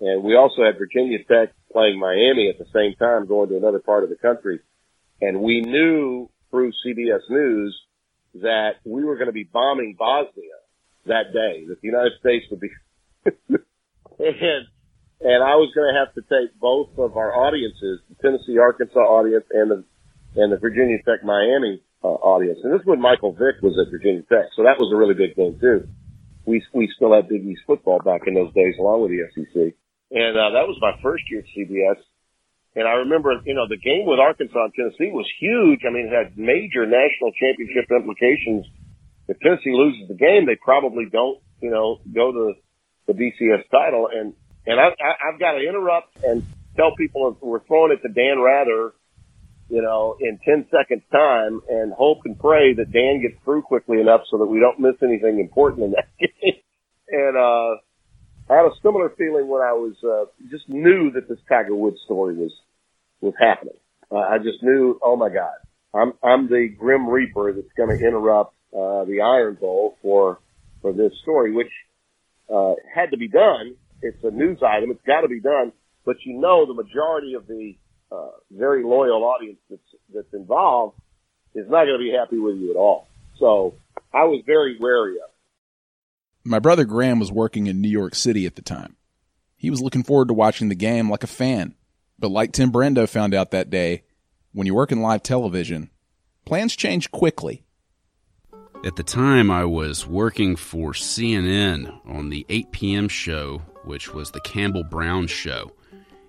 and 0.00 0.22
we 0.22 0.36
also 0.36 0.62
had 0.62 0.78
Virginia 0.78 1.18
Tech 1.18 1.52
playing 1.72 1.98
Miami 1.98 2.48
at 2.48 2.58
the 2.58 2.70
same 2.72 2.94
time, 2.98 3.26
going 3.26 3.48
to 3.48 3.56
another 3.56 3.80
part 3.80 4.04
of 4.04 4.10
the 4.10 4.16
country, 4.16 4.60
and 5.20 5.40
we 5.40 5.60
knew 5.60 6.30
through 6.50 6.72
CBS 6.86 7.28
News 7.28 7.76
that 8.34 8.76
we 8.84 9.04
were 9.04 9.16
going 9.16 9.26
to 9.26 9.32
be 9.32 9.44
bombing 9.44 9.96
Bosnia 9.98 10.58
that 11.06 11.32
day, 11.32 11.66
that 11.68 11.80
the 11.80 11.88
United 11.88 12.12
States 12.20 12.46
would 12.50 12.60
be, 12.60 12.70
and 13.24 14.66
and 15.20 15.42
I 15.42 15.58
was 15.58 15.72
going 15.74 15.92
to 15.92 15.98
have 15.98 16.14
to 16.14 16.22
take 16.22 16.58
both 16.60 16.90
of 16.96 17.16
our 17.16 17.34
audiences, 17.34 18.00
the 18.08 18.14
Tennessee 18.22 18.58
Arkansas 18.58 19.00
audience 19.00 19.44
and 19.50 19.70
the 19.70 19.84
and 20.36 20.52
the 20.52 20.58
Virginia 20.58 20.98
Tech 20.98 21.24
Miami 21.24 21.82
uh, 22.02 22.08
audience. 22.08 22.58
And 22.62 22.72
this 22.72 22.80
is 22.80 22.86
when 22.86 23.00
Michael 23.00 23.32
Vick 23.32 23.62
was 23.62 23.78
at 23.78 23.90
Virginia 23.90 24.22
Tech, 24.28 24.54
so 24.54 24.62
that 24.62 24.78
was 24.78 24.92
a 24.92 24.96
really 24.96 25.14
big 25.14 25.36
game 25.36 25.58
too. 25.60 25.88
We 26.46 26.62
we 26.72 26.88
still 26.94 27.14
had 27.14 27.28
Big 27.28 27.44
East 27.44 27.62
football 27.66 28.00
back 28.00 28.22
in 28.26 28.34
those 28.34 28.52
days, 28.54 28.74
along 28.78 29.02
with 29.02 29.10
the 29.10 29.26
SEC. 29.34 29.74
And 30.10 30.32
uh, 30.36 30.56
that 30.56 30.64
was 30.64 30.78
my 30.80 30.96
first 31.02 31.24
year 31.30 31.44
at 31.44 31.48
CBS. 31.52 32.00
And 32.74 32.86
I 32.86 33.04
remember, 33.04 33.34
you 33.44 33.54
know, 33.54 33.66
the 33.68 33.76
game 33.76 34.06
with 34.06 34.20
Arkansas 34.20 34.56
and 34.56 34.72
Tennessee 34.72 35.10
was 35.12 35.26
huge. 35.40 35.80
I 35.82 35.92
mean, 35.92 36.08
it 36.08 36.14
had 36.14 36.38
major 36.38 36.86
national 36.86 37.32
championship 37.34 37.90
implications. 37.90 38.70
If 39.26 39.40
Tennessee 39.40 39.74
loses 39.74 40.08
the 40.08 40.14
game, 40.14 40.46
they 40.46 40.56
probably 40.56 41.06
don't, 41.10 41.40
you 41.60 41.70
know, 41.70 42.00
go 42.14 42.32
to 42.32 42.54
the 43.08 43.14
BCS 43.14 43.68
title. 43.68 44.08
And 44.12 44.32
and 44.64 44.78
I, 44.78 44.94
I, 44.94 45.10
I've 45.28 45.40
got 45.40 45.52
to 45.52 45.62
interrupt 45.66 46.22
and 46.22 46.44
tell 46.76 46.94
people 46.96 47.36
we're 47.40 47.64
throwing 47.64 47.92
it 47.92 48.00
to 48.06 48.12
Dan 48.12 48.38
Rather, 48.38 48.92
you 49.68 49.82
know, 49.82 50.16
in 50.20 50.38
10 50.44 50.66
seconds 50.70 51.02
time 51.12 51.60
and 51.68 51.92
hope 51.92 52.18
and 52.24 52.38
pray 52.38 52.74
that 52.74 52.92
Dan 52.92 53.20
gets 53.22 53.42
through 53.44 53.62
quickly 53.62 54.00
enough 54.00 54.22
so 54.30 54.38
that 54.38 54.46
we 54.46 54.60
don't 54.60 54.80
miss 54.80 54.96
anything 55.02 55.40
important 55.40 55.84
in 55.84 55.90
that 55.92 56.08
game. 56.20 56.54
and, 57.08 57.36
uh, 57.36 57.80
I 58.50 58.56
had 58.56 58.64
a 58.64 58.80
similar 58.82 59.10
feeling 59.10 59.46
when 59.48 59.60
I 59.60 59.72
was, 59.72 59.94
uh, 60.02 60.24
just 60.50 60.68
knew 60.68 61.10
that 61.12 61.28
this 61.28 61.38
Tiger 61.50 61.74
Woods 61.74 61.98
story 62.06 62.34
was, 62.34 62.52
was 63.20 63.34
happening. 63.38 63.76
Uh, 64.10 64.20
I 64.20 64.38
just 64.38 64.62
knew, 64.62 64.98
oh 65.02 65.16
my 65.16 65.28
God, 65.28 65.52
I'm, 65.94 66.14
I'm 66.22 66.48
the 66.48 66.68
Grim 66.78 67.08
Reaper 67.08 67.52
that's 67.52 67.72
going 67.76 67.90
to 67.90 68.02
interrupt, 68.02 68.54
uh, 68.72 69.04
the 69.04 69.20
Iron 69.22 69.58
Bowl 69.60 69.98
for, 70.00 70.38
for 70.80 70.94
this 70.94 71.12
story, 71.22 71.52
which, 71.52 71.70
uh, 72.50 72.72
had 72.94 73.10
to 73.10 73.18
be 73.18 73.28
done 73.28 73.76
it's 74.02 74.22
a 74.22 74.30
news 74.30 74.58
item. 74.62 74.90
It's 74.90 75.02
got 75.06 75.22
to 75.22 75.28
be 75.28 75.40
done. 75.40 75.72
But 76.04 76.16
you 76.24 76.38
know, 76.38 76.66
the 76.66 76.74
majority 76.74 77.34
of 77.34 77.46
the 77.46 77.74
uh, 78.10 78.30
very 78.50 78.82
loyal 78.84 79.24
audience 79.24 79.58
that's 79.68 79.82
that's 80.12 80.32
involved 80.32 80.98
is 81.54 81.68
not 81.68 81.84
going 81.84 81.98
to 81.98 82.04
be 82.04 82.12
happy 82.12 82.38
with 82.38 82.56
you 82.56 82.70
at 82.70 82.76
all. 82.76 83.06
So 83.38 83.74
I 84.12 84.24
was 84.24 84.42
very 84.46 84.78
wary 84.78 85.16
of. 85.16 85.30
My 86.44 86.58
brother 86.58 86.84
Graham 86.84 87.18
was 87.18 87.32
working 87.32 87.66
in 87.66 87.80
New 87.80 87.88
York 87.88 88.14
City 88.14 88.46
at 88.46 88.56
the 88.56 88.62
time. 88.62 88.96
He 89.56 89.70
was 89.70 89.82
looking 89.82 90.04
forward 90.04 90.28
to 90.28 90.34
watching 90.34 90.68
the 90.68 90.74
game 90.74 91.10
like 91.10 91.24
a 91.24 91.28
fan. 91.28 91.74
But 92.18 92.30
like 92.30 92.52
Tim 92.52 92.72
Brando 92.72 93.08
found 93.08 93.34
out 93.34 93.50
that 93.50 93.70
day, 93.70 94.04
when 94.52 94.66
you 94.66 94.74
work 94.74 94.92
in 94.92 95.02
live 95.02 95.22
television, 95.22 95.90
plans 96.44 96.74
change 96.74 97.10
quickly. 97.10 97.64
At 98.84 98.96
the 98.96 99.02
time, 99.02 99.50
I 99.50 99.64
was 99.64 100.06
working 100.06 100.54
for 100.56 100.92
CNN 100.92 102.00
on 102.06 102.30
the 102.30 102.46
8 102.48 102.70
p.m. 102.70 103.08
show, 103.08 103.58
which 103.84 104.14
was 104.14 104.30
the 104.30 104.40
Campbell 104.40 104.84
Brown 104.84 105.26
show. 105.26 105.72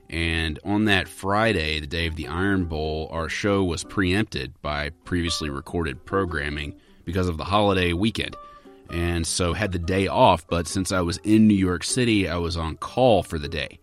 And 0.10 0.60
on 0.66 0.86
that 0.86 1.08
Friday, 1.08 1.80
the 1.80 1.88
day 1.88 2.08
of 2.08 2.16
the 2.16 2.28
Iron 2.28 2.66
Bowl, 2.66 3.10
our 3.12 3.30
show 3.30 3.64
was 3.64 3.84
preempted 3.84 4.60
by 4.62 4.90
previously 5.06 5.50
recorded 5.50 6.04
programming 6.06 6.76
because 7.06 7.30
of 7.30 7.38
the 7.38 7.44
holiday 7.44 7.94
weekend. 7.94 8.36
And 8.90 9.26
so 9.28 9.54
had 9.54 9.72
the 9.72 9.80
day 9.80 10.08
off, 10.08 10.48
but 10.48 10.68
since 10.68 10.92
I 10.92 11.02
was 11.02 11.18
in 11.18 11.48
New 11.48 11.54
York 11.54 11.84
City, 11.84 12.28
I 12.28 12.38
was 12.38 12.58
on 12.58 12.76
call 12.78 13.22
for 13.22 13.38
the 13.38 13.48
day. 13.48 13.80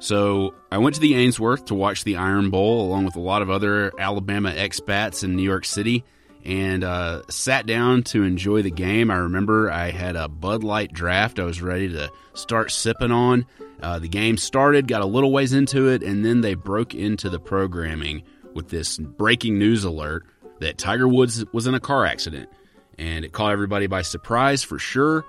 So 0.00 0.54
I 0.70 0.78
went 0.78 0.94
to 0.96 1.00
the 1.00 1.14
Ainsworth 1.14 1.66
to 1.66 1.74
watch 1.74 2.04
the 2.04 2.16
Iron 2.16 2.50
Bowl 2.50 2.86
along 2.86 3.04
with 3.04 3.16
a 3.16 3.20
lot 3.20 3.42
of 3.42 3.50
other 3.50 3.92
Alabama 3.98 4.52
expats 4.52 5.22
in 5.22 5.36
New 5.36 5.42
York 5.42 5.64
City 5.64 6.04
and 6.44 6.84
uh, 6.84 7.22
sat 7.28 7.66
down 7.66 8.02
to 8.04 8.22
enjoy 8.22 8.62
the 8.62 8.70
game. 8.70 9.10
I 9.10 9.16
remember 9.16 9.70
I 9.70 9.90
had 9.90 10.16
a 10.16 10.28
Bud 10.28 10.64
Light 10.64 10.92
draft 10.92 11.38
I 11.38 11.44
was 11.44 11.60
ready 11.60 11.88
to 11.90 12.10
start 12.34 12.70
sipping 12.70 13.10
on. 13.10 13.46
Uh, 13.82 13.98
the 13.98 14.08
game 14.08 14.36
started, 14.36 14.88
got 14.88 15.02
a 15.02 15.06
little 15.06 15.32
ways 15.32 15.52
into 15.52 15.88
it, 15.88 16.02
and 16.02 16.24
then 16.24 16.40
they 16.40 16.54
broke 16.54 16.94
into 16.94 17.30
the 17.30 17.38
programming 17.38 18.22
with 18.54 18.68
this 18.68 18.98
breaking 18.98 19.58
news 19.58 19.84
alert 19.84 20.24
that 20.60 20.78
Tiger 20.78 21.06
Woods 21.06 21.44
was 21.52 21.66
in 21.66 21.74
a 21.74 21.80
car 21.80 22.04
accident. 22.04 22.48
And 22.98 23.24
it 23.24 23.32
caught 23.32 23.52
everybody 23.52 23.86
by 23.86 24.02
surprise 24.02 24.64
for 24.64 24.78
sure. 24.78 25.24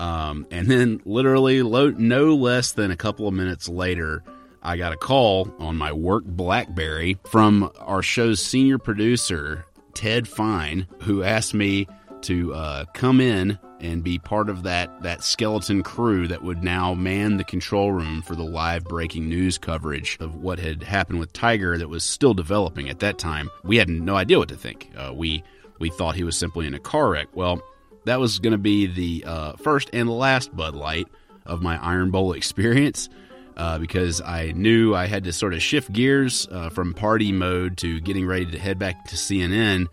Um, 0.00 0.46
and 0.50 0.66
then, 0.68 1.02
literally, 1.04 1.62
lo- 1.62 1.90
no 1.90 2.34
less 2.34 2.72
than 2.72 2.90
a 2.90 2.96
couple 2.96 3.28
of 3.28 3.34
minutes 3.34 3.68
later, 3.68 4.22
I 4.62 4.76
got 4.76 4.92
a 4.92 4.96
call 4.96 5.54
on 5.58 5.76
my 5.76 5.92
work 5.92 6.24
Blackberry 6.24 7.18
from 7.24 7.70
our 7.78 8.02
show's 8.02 8.40
senior 8.40 8.78
producer, 8.78 9.66
Ted 9.92 10.26
Fine, 10.26 10.86
who 11.02 11.22
asked 11.22 11.52
me 11.52 11.86
to 12.22 12.54
uh, 12.54 12.84
come 12.94 13.20
in 13.20 13.58
and 13.80 14.04
be 14.04 14.18
part 14.18 14.48
of 14.48 14.62
that 14.62 15.02
that 15.02 15.24
skeleton 15.24 15.82
crew 15.82 16.28
that 16.28 16.42
would 16.42 16.62
now 16.62 16.94
man 16.94 17.36
the 17.36 17.44
control 17.44 17.92
room 17.92 18.22
for 18.22 18.36
the 18.36 18.44
live 18.44 18.84
breaking 18.84 19.28
news 19.28 19.58
coverage 19.58 20.16
of 20.20 20.36
what 20.36 20.58
had 20.58 20.82
happened 20.82 21.18
with 21.18 21.32
Tiger 21.32 21.76
that 21.76 21.88
was 21.88 22.04
still 22.04 22.32
developing 22.32 22.88
at 22.88 23.00
that 23.00 23.18
time. 23.18 23.50
We 23.64 23.76
had 23.76 23.88
no 23.88 24.14
idea 24.14 24.38
what 24.38 24.48
to 24.50 24.56
think. 24.56 24.90
Uh, 24.96 25.12
we 25.14 25.42
we 25.78 25.90
thought 25.90 26.14
he 26.14 26.24
was 26.24 26.36
simply 26.36 26.66
in 26.66 26.74
a 26.74 26.78
car 26.78 27.10
wreck. 27.10 27.28
Well, 27.34 27.60
that 28.04 28.20
was 28.20 28.38
going 28.38 28.52
to 28.52 28.58
be 28.58 28.86
the 28.86 29.24
uh, 29.26 29.52
first 29.54 29.90
and 29.92 30.08
last 30.08 30.54
Bud 30.54 30.74
Light 30.74 31.08
of 31.44 31.60
my 31.60 31.82
Iron 31.84 32.10
Bowl 32.10 32.32
experience. 32.34 33.08
Uh, 33.54 33.78
because 33.78 34.22
I 34.22 34.52
knew 34.52 34.94
I 34.94 35.04
had 35.04 35.24
to 35.24 35.32
sort 35.32 35.52
of 35.52 35.60
shift 35.60 35.92
gears 35.92 36.48
uh, 36.50 36.70
from 36.70 36.94
party 36.94 37.32
mode 37.32 37.76
to 37.78 38.00
getting 38.00 38.24
ready 38.24 38.46
to 38.46 38.58
head 38.58 38.78
back 38.78 39.04
to 39.08 39.16
CNN 39.16 39.88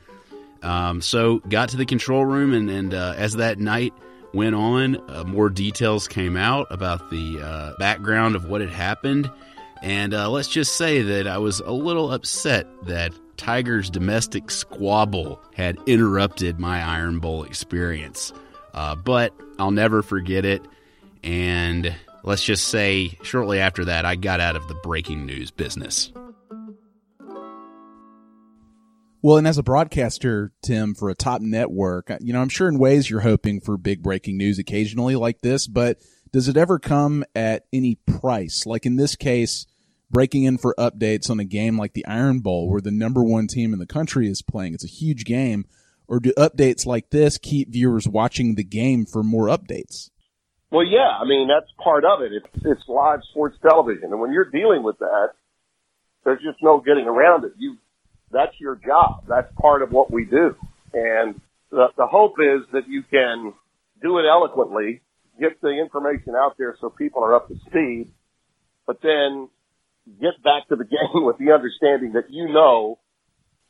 um, 0.62 1.02
so 1.02 1.40
got 1.40 1.70
to 1.70 1.78
the 1.78 1.86
control 1.86 2.26
room, 2.26 2.54
and, 2.54 2.70
and 2.70 2.94
uh, 2.94 3.14
as 3.18 3.36
that 3.36 3.60
night 3.60 3.94
went 4.34 4.56
on, 4.56 4.98
uh, 5.10 5.24
more 5.24 5.50
details 5.50 6.08
came 6.08 6.38
out 6.38 6.68
about 6.70 7.10
the 7.10 7.40
uh, 7.42 7.74
background 7.80 8.36
of 8.36 8.46
what 8.46 8.62
had 8.62 8.70
happened. 8.70 9.30
And 9.82 10.14
uh, 10.14 10.30
let's 10.30 10.50
just 10.50 10.76
say 10.76 11.02
that 11.02 11.28
I 11.28 11.38
was 11.38 11.62
a 11.62 11.72
little 11.72 12.12
upset 12.12 12.68
that 12.86 13.14
Tiger's 13.38 13.90
domestic 13.90 14.52
squabble 14.52 15.40
had 15.56 15.78
interrupted 15.86 16.60
my 16.60 16.84
Iron 16.84 17.20
Bowl 17.20 17.44
experience. 17.44 18.34
Uh, 18.74 18.96
but 18.96 19.34
I'll 19.58 19.72
never 19.72 20.02
forget 20.04 20.44
it. 20.46 20.62
And 21.24 21.96
let's 22.24 22.44
just 22.44 22.68
say, 22.68 23.18
shortly 23.24 23.60
after 23.60 23.86
that, 23.86 24.06
I 24.06 24.16
got 24.16 24.42
out 24.42 24.56
of 24.56 24.68
the 24.68 24.76
breaking 24.76 25.26
news 25.26 25.52
business. 25.52 26.12
Well, 29.22 29.38
and 29.38 29.48
as 29.48 29.58
a 29.58 29.64
broadcaster, 29.64 30.54
Tim, 30.62 30.96
for 30.96 31.10
a 31.10 31.16
top 31.16 31.42
network, 31.42 32.10
you 32.22 32.32
know, 32.32 32.42
I'm 32.42 32.50
sure 32.50 32.70
in 32.70 32.80
ways 32.80 33.10
you're 33.10 33.20
hoping 33.20 33.60
for 33.60 33.78
big 33.78 34.02
breaking 34.02 34.38
news 34.38 34.60
occasionally 34.60 35.18
like 35.18 35.42
this, 35.42 35.68
but 35.68 35.98
does 36.32 36.48
it 36.48 36.56
ever 36.56 36.80
come 36.80 37.26
at 37.36 37.66
any 37.74 37.96
price? 37.96 38.66
Like 38.66 38.86
in 38.86 38.96
this 38.96 39.18
case, 39.18 39.66
breaking 40.10 40.44
in 40.44 40.58
for 40.58 40.74
updates 40.80 41.30
on 41.30 41.40
a 41.40 41.46
game 41.46 41.78
like 41.78 41.94
the 41.94 42.06
Iron 42.06 42.40
Bowl 42.40 42.70
where 42.70 42.80
the 42.80 42.92
number 42.92 43.22
one 43.22 43.48
team 43.48 43.74
in 43.74 43.80
the 43.80 43.86
country 43.86 44.30
is 44.30 44.42
playing. 44.42 44.74
It's 44.74 44.86
a 44.86 44.88
huge 44.88 45.26
game. 45.26 45.66
Or 46.08 46.20
do 46.20 46.32
updates 46.38 46.86
like 46.86 47.10
this 47.12 47.38
keep 47.38 47.72
viewers 47.72 48.08
watching 48.08 48.56
the 48.56 48.64
game 48.64 49.06
for 49.06 49.22
more 49.22 49.48
updates? 49.48 50.10
Well, 50.72 50.86
yeah. 50.86 51.18
I 51.20 51.26
mean, 51.26 51.48
that's 51.48 51.72
part 51.84 52.06
of 52.06 52.22
it. 52.22 52.32
It's, 52.32 52.66
it's 52.66 52.88
live 52.88 53.20
sports 53.30 53.58
television. 53.62 54.06
And 54.12 54.20
when 54.20 54.32
you're 54.32 54.50
dealing 54.50 54.82
with 54.82 54.98
that, 55.00 55.34
there's 56.24 56.42
just 56.42 56.64
no 56.64 56.80
getting 56.80 57.06
around 57.06 57.44
it. 57.44 57.52
You 57.58 57.78
that's 58.32 58.54
your 58.60 58.76
job. 58.76 59.26
That's 59.28 59.52
part 59.60 59.82
of 59.82 59.92
what 59.92 60.12
we 60.12 60.26
do. 60.26 60.56
And 60.94 61.40
the, 61.72 61.88
the 61.98 62.08
hope 62.08 62.36
is 62.40 62.66
that 62.74 62.88
you 62.88 63.04
can 63.04 63.54
do 64.02 64.18
it 64.20 64.26
eloquently, 64.30 65.02
get 65.40 65.62
the 65.62 65.70
information 65.70 66.36
out 66.36 66.56
there 66.58 66.76
so 66.80 66.90
people 66.90 67.24
are 67.24 67.36
up 67.36 67.48
to 67.48 67.56
speed, 67.68 68.12
but 68.86 69.00
then 69.02 69.50
get 70.20 70.42
back 70.44 70.68
to 70.70 70.76
the 70.76 70.86
game 70.96 71.26
with 71.26 71.38
the 71.38 71.52
understanding 71.52 72.14
that 72.14 72.30
you 72.30 72.48
know 72.52 73.00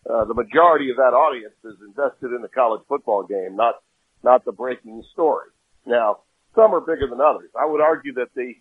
uh, 0.09 0.25
the 0.25 0.33
majority 0.33 0.91
of 0.91 0.97
that 0.97 1.13
audience 1.13 1.55
is 1.63 1.75
invested 1.85 2.33
in 2.33 2.41
the 2.41 2.47
college 2.47 2.81
football 2.87 3.23
game, 3.23 3.55
not 3.55 3.75
not 4.23 4.43
the 4.43 4.51
breaking 4.51 5.03
story. 5.13 5.47
Now, 5.85 6.19
some 6.55 6.73
are 6.73 6.81
bigger 6.81 7.07
than 7.09 7.21
others. 7.21 7.49
I 7.55 7.65
would 7.65 7.79
argue 7.79 8.13
that 8.15 8.33
the 8.35 8.53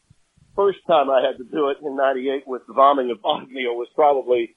first 0.54 0.78
time 0.86 1.10
I 1.10 1.22
had 1.26 1.38
to 1.38 1.44
do 1.44 1.70
it 1.70 1.78
in 1.84 1.96
'98 1.96 2.46
with 2.46 2.66
the 2.66 2.74
bombing 2.74 3.10
of 3.10 3.22
Bosnia 3.22 3.70
was 3.70 3.88
probably 3.94 4.56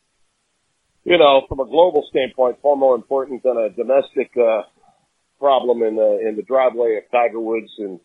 you 1.04 1.18
know, 1.18 1.42
from 1.48 1.60
a 1.60 1.66
global 1.66 2.06
standpoint, 2.10 2.58
far 2.62 2.76
more 2.76 2.96
important 2.96 3.44
than 3.44 3.58
a 3.58 3.70
domestic 3.70 4.32
uh, 4.38 4.64
problem 5.40 5.82
in 5.82 5.96
the 5.96 6.28
in 6.28 6.36
the 6.36 6.44
driveway 6.44 6.98
of 6.98 7.10
Tiger 7.12 7.40
Woods 7.40 7.72
and 7.80 8.00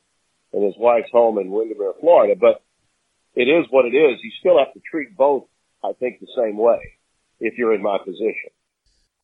and 0.53 0.65
his 0.65 0.75
wife's 0.79 1.11
home 1.13 1.39
in 1.39 1.51
Windermere, 1.51 1.93
Florida. 2.01 2.35
But 2.41 2.63
it 3.35 3.45
is 3.45 3.67
what 3.71 3.85
it 3.85 3.95
is. 3.95 4.19
You 4.23 4.31
still 4.41 4.59
have 4.59 4.73
to 4.73 4.81
treat 4.91 5.17
both, 5.17 5.45
I 5.85 5.93
think, 5.93 6.21
the 6.21 6.29
same 6.37 6.57
way 6.57 6.79
if 7.39 7.59
you're 7.59 7.75
in 7.75 7.83
my 7.83 7.99
position. 7.99 8.51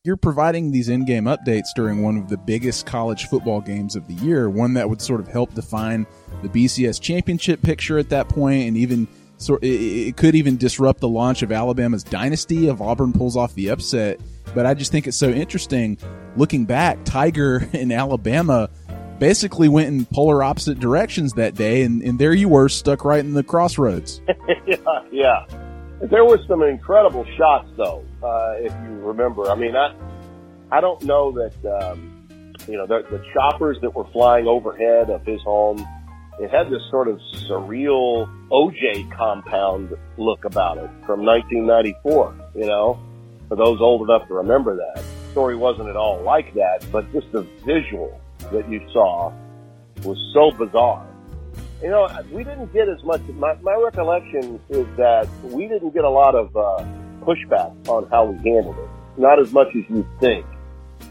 You're 0.03 0.17
providing 0.17 0.71
these 0.71 0.89
in-game 0.89 1.23
updates 1.23 1.67
during 1.75 2.03
one 2.03 2.17
of 2.17 2.27
the 2.27 2.37
biggest 2.37 2.85
college 2.85 3.27
football 3.27 3.61
games 3.61 3.95
of 3.95 4.05
the 4.07 4.13
year, 4.15 4.49
one 4.49 4.73
that 4.73 4.89
would 4.89 5.01
sort 5.01 5.21
of 5.21 5.29
help 5.29 5.53
define 5.55 6.05
the 6.41 6.49
BCS 6.49 6.99
championship 6.99 7.61
picture 7.61 7.97
at 7.97 8.09
that 8.09 8.27
point, 8.27 8.67
and 8.67 8.75
even 8.75 9.07
it 9.49 10.17
could 10.17 10.35
even 10.35 10.57
disrupt 10.57 10.99
the 10.99 11.09
launch 11.09 11.41
of 11.41 11.51
Alabama's 11.51 12.03
dynasty 12.03 12.67
if 12.67 12.81
Auburn 12.81 13.13
pulls 13.13 13.35
off 13.35 13.53
the 13.55 13.69
upset. 13.69 14.19
But 14.53 14.65
I 14.65 14.73
just 14.73 14.91
think 14.91 15.07
it's 15.07 15.17
so 15.17 15.29
interesting. 15.29 15.97
Looking 16.35 16.65
back, 16.65 17.03
Tiger 17.03 17.67
in 17.73 17.91
Alabama 17.91 18.69
basically 19.19 19.69
went 19.69 19.87
in 19.87 20.05
polar 20.05 20.43
opposite 20.43 20.79
directions 20.79 21.33
that 21.33 21.55
day, 21.55 21.83
and, 21.83 22.01
and 22.01 22.19
there 22.19 22.33
you 22.33 22.49
were 22.49 22.69
stuck 22.69 23.05
right 23.05 23.19
in 23.19 23.33
the 23.33 23.43
crossroads. 23.43 24.21
yeah, 24.67 24.75
yeah. 25.11 25.45
There 26.01 26.25
were 26.25 26.39
some 26.47 26.63
incredible 26.63 27.25
shots, 27.37 27.69
though, 27.77 28.03
uh, 28.21 28.55
if 28.57 28.73
you 28.83 28.99
remember. 28.99 29.49
I 29.49 29.55
mean, 29.55 29.75
I, 29.75 29.95
I 30.71 30.81
don't 30.81 31.01
know 31.03 31.31
that, 31.31 31.81
um, 31.81 32.27
you 32.67 32.75
know, 32.77 32.85
the, 32.85 33.05
the 33.09 33.23
choppers 33.33 33.77
that 33.81 33.95
were 33.95 34.07
flying 34.11 34.47
overhead 34.47 35.09
of 35.09 35.25
his 35.25 35.41
home 35.43 35.85
it 36.39 36.49
had 36.49 36.69
this 36.69 36.81
sort 36.89 37.07
of 37.07 37.19
surreal 37.47 38.27
OJ 38.49 39.11
compound 39.15 39.95
look 40.17 40.45
about 40.45 40.77
it 40.77 40.89
from 41.05 41.23
1994, 41.23 42.35
you 42.55 42.65
know, 42.65 42.99
for 43.47 43.55
those 43.55 43.79
old 43.79 44.09
enough 44.09 44.27
to 44.27 44.33
remember 44.33 44.75
that. 44.75 45.03
The 45.03 45.31
story 45.31 45.55
wasn't 45.55 45.89
at 45.89 45.95
all 45.95 46.21
like 46.21 46.53
that, 46.55 46.85
but 46.91 47.11
just 47.11 47.31
the 47.31 47.41
visual 47.65 48.19
that 48.51 48.69
you 48.69 48.81
saw 48.91 49.31
was 50.03 50.17
so 50.33 50.51
bizarre. 50.57 51.07
You 51.81 51.89
know, 51.89 52.07
we 52.31 52.43
didn't 52.43 52.71
get 52.73 52.87
as 52.87 53.03
much, 53.03 53.21
my, 53.33 53.55
my 53.55 53.75
recollection 53.75 54.59
is 54.69 54.87
that 54.97 55.27
we 55.43 55.67
didn't 55.67 55.93
get 55.93 56.03
a 56.03 56.09
lot 56.09 56.33
of 56.33 56.55
uh, 56.55 56.85
pushback 57.21 57.75
on 57.87 58.07
how 58.09 58.25
we 58.25 58.37
handled 58.37 58.77
it. 58.77 58.89
Not 59.17 59.39
as 59.39 59.51
much 59.51 59.67
as 59.75 59.83
you 59.89 60.07
think. 60.19 60.45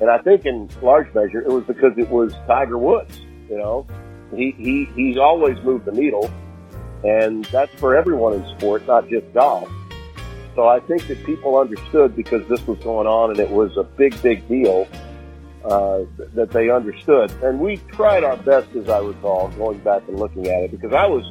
And 0.00 0.10
I 0.10 0.18
think 0.18 0.46
in 0.46 0.68
large 0.80 1.12
measure 1.14 1.40
it 1.40 1.48
was 1.48 1.64
because 1.64 1.92
it 1.96 2.08
was 2.08 2.32
Tiger 2.46 2.78
Woods, 2.78 3.20
you 3.48 3.58
know, 3.58 3.86
he, 4.34 4.52
he, 4.52 4.84
he's 4.94 5.18
always 5.18 5.62
moved 5.62 5.84
the 5.84 5.92
needle, 5.92 6.30
and 7.04 7.44
that's 7.46 7.74
for 7.74 7.96
everyone 7.96 8.34
in 8.34 8.58
sport, 8.58 8.86
not 8.86 9.08
just 9.08 9.32
golf. 9.34 9.68
So 10.54 10.68
I 10.68 10.80
think 10.80 11.06
that 11.08 11.24
people 11.24 11.56
understood 11.56 12.14
because 12.14 12.46
this 12.48 12.66
was 12.66 12.78
going 12.80 13.06
on 13.06 13.30
and 13.30 13.40
it 13.40 13.48
was 13.50 13.76
a 13.76 13.84
big, 13.84 14.20
big 14.22 14.46
deal, 14.48 14.86
uh, 15.64 16.02
that 16.34 16.50
they 16.50 16.68
understood. 16.70 17.30
And 17.42 17.58
we 17.60 17.76
tried 17.92 18.22
our 18.24 18.36
best, 18.36 18.74
as 18.76 18.88
I 18.88 18.98
recall, 18.98 19.48
going 19.50 19.78
back 19.78 20.02
and 20.08 20.18
looking 20.18 20.48
at 20.48 20.64
it, 20.64 20.70
because 20.70 20.92
I 20.92 21.06
was, 21.06 21.24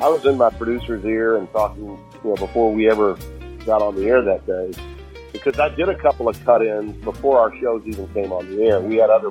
I 0.00 0.08
was 0.08 0.24
in 0.24 0.36
my 0.36 0.50
producer's 0.50 1.04
ear 1.04 1.36
and 1.36 1.50
talking, 1.52 1.84
you 2.24 2.30
know, 2.30 2.36
before 2.36 2.72
we 2.72 2.90
ever 2.90 3.18
got 3.66 3.82
on 3.82 3.94
the 3.94 4.06
air 4.06 4.22
that 4.22 4.46
day, 4.46 4.72
because 5.32 5.60
I 5.60 5.68
did 5.68 5.88
a 5.88 5.94
couple 5.94 6.28
of 6.28 6.42
cut-ins 6.44 6.96
before 7.04 7.38
our 7.38 7.56
shows 7.60 7.82
even 7.86 8.08
came 8.14 8.32
on 8.32 8.50
the 8.50 8.64
air. 8.64 8.80
We 8.80 8.96
had 8.96 9.10
other 9.10 9.30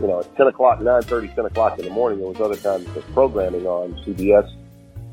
you 0.00 0.06
know, 0.06 0.20
at 0.20 0.36
10 0.36 0.46
o'clock, 0.48 0.80
9.30, 0.80 1.34
10 1.34 1.44
o'clock 1.46 1.78
in 1.78 1.84
the 1.84 1.90
morning, 1.90 2.18
there 2.18 2.28
was 2.28 2.40
other 2.40 2.56
times 2.56 2.86
of 2.96 3.04
programming 3.12 3.66
on 3.66 3.94
CBS 4.04 4.50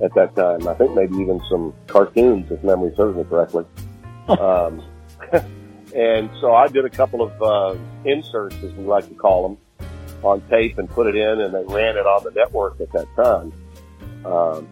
at 0.03 0.13
that 0.15 0.35
time. 0.35 0.67
I 0.67 0.73
think 0.73 0.95
maybe 0.95 1.15
even 1.17 1.41
some 1.49 1.73
cartoons, 1.87 2.51
if 2.51 2.63
memory 2.63 2.93
serves 2.95 3.17
me 3.17 3.23
correctly. 3.25 3.65
um, 4.27 4.83
and 5.95 6.29
so 6.39 6.53
I 6.53 6.67
did 6.67 6.85
a 6.85 6.89
couple 6.89 7.21
of 7.21 7.41
uh, 7.41 7.79
inserts, 8.05 8.55
as 8.63 8.73
we 8.73 8.83
like 8.85 9.07
to 9.07 9.15
call 9.15 9.49
them, 9.49 9.87
on 10.23 10.41
tape 10.49 10.77
and 10.77 10.89
put 10.89 11.07
it 11.07 11.15
in, 11.15 11.41
and 11.41 11.53
they 11.53 11.63
ran 11.73 11.97
it 11.97 12.05
on 12.05 12.23
the 12.23 12.31
network 12.31 12.79
at 12.79 12.91
that 12.91 13.07
time. 13.15 13.53
Um, 14.25 14.67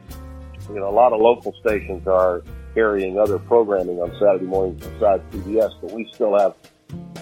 you 0.70 0.75
know, 0.75 0.89
a 0.89 0.92
lot 0.92 1.13
of 1.13 1.20
local 1.20 1.54
stations 1.60 2.08
are 2.08 2.44
carrying 2.74 3.20
other 3.20 3.39
programming 3.39 4.00
on 4.00 4.12
Saturday 4.20 4.46
mornings 4.46 4.86
besides 4.86 5.24
CBS, 5.32 5.72
but 5.82 5.92
we 5.92 6.10
still 6.13 6.38
have 6.38 6.56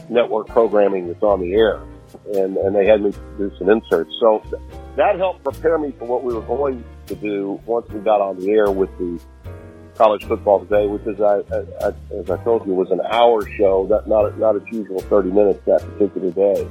network 0.09 0.47
programming 0.47 1.07
that's 1.07 1.23
on 1.23 1.39
the 1.39 1.53
air. 1.53 1.81
And, 2.33 2.57
and 2.57 2.75
they 2.75 2.85
had 2.85 3.01
me 3.01 3.13
do 3.37 3.51
some 3.57 3.69
inserts. 3.69 4.11
So 4.19 4.43
that 4.95 5.17
helped 5.17 5.43
prepare 5.43 5.77
me 5.77 5.93
for 5.97 6.05
what 6.05 6.23
we 6.23 6.33
were 6.33 6.41
going 6.41 6.83
to 7.07 7.15
do 7.15 7.59
once 7.65 7.89
we 7.89 7.99
got 7.99 8.21
on 8.21 8.39
the 8.39 8.49
air 8.51 8.71
with 8.71 8.89
the 8.97 9.19
college 9.95 10.23
football 10.25 10.59
today, 10.59 10.87
which 10.87 11.01
is, 11.07 11.19
I, 11.19 11.41
I, 11.83 11.93
as 12.19 12.29
I 12.29 12.37
told 12.43 12.67
you, 12.67 12.73
was 12.73 12.91
an 12.91 13.01
hour 13.01 13.47
show, 13.57 13.87
not, 13.89 14.07
not, 14.07 14.37
not 14.37 14.55
its 14.55 14.65
usual 14.71 14.99
30 15.01 15.31
minutes 15.31 15.59
that 15.65 15.81
particular 15.81 16.31
day. 16.31 16.67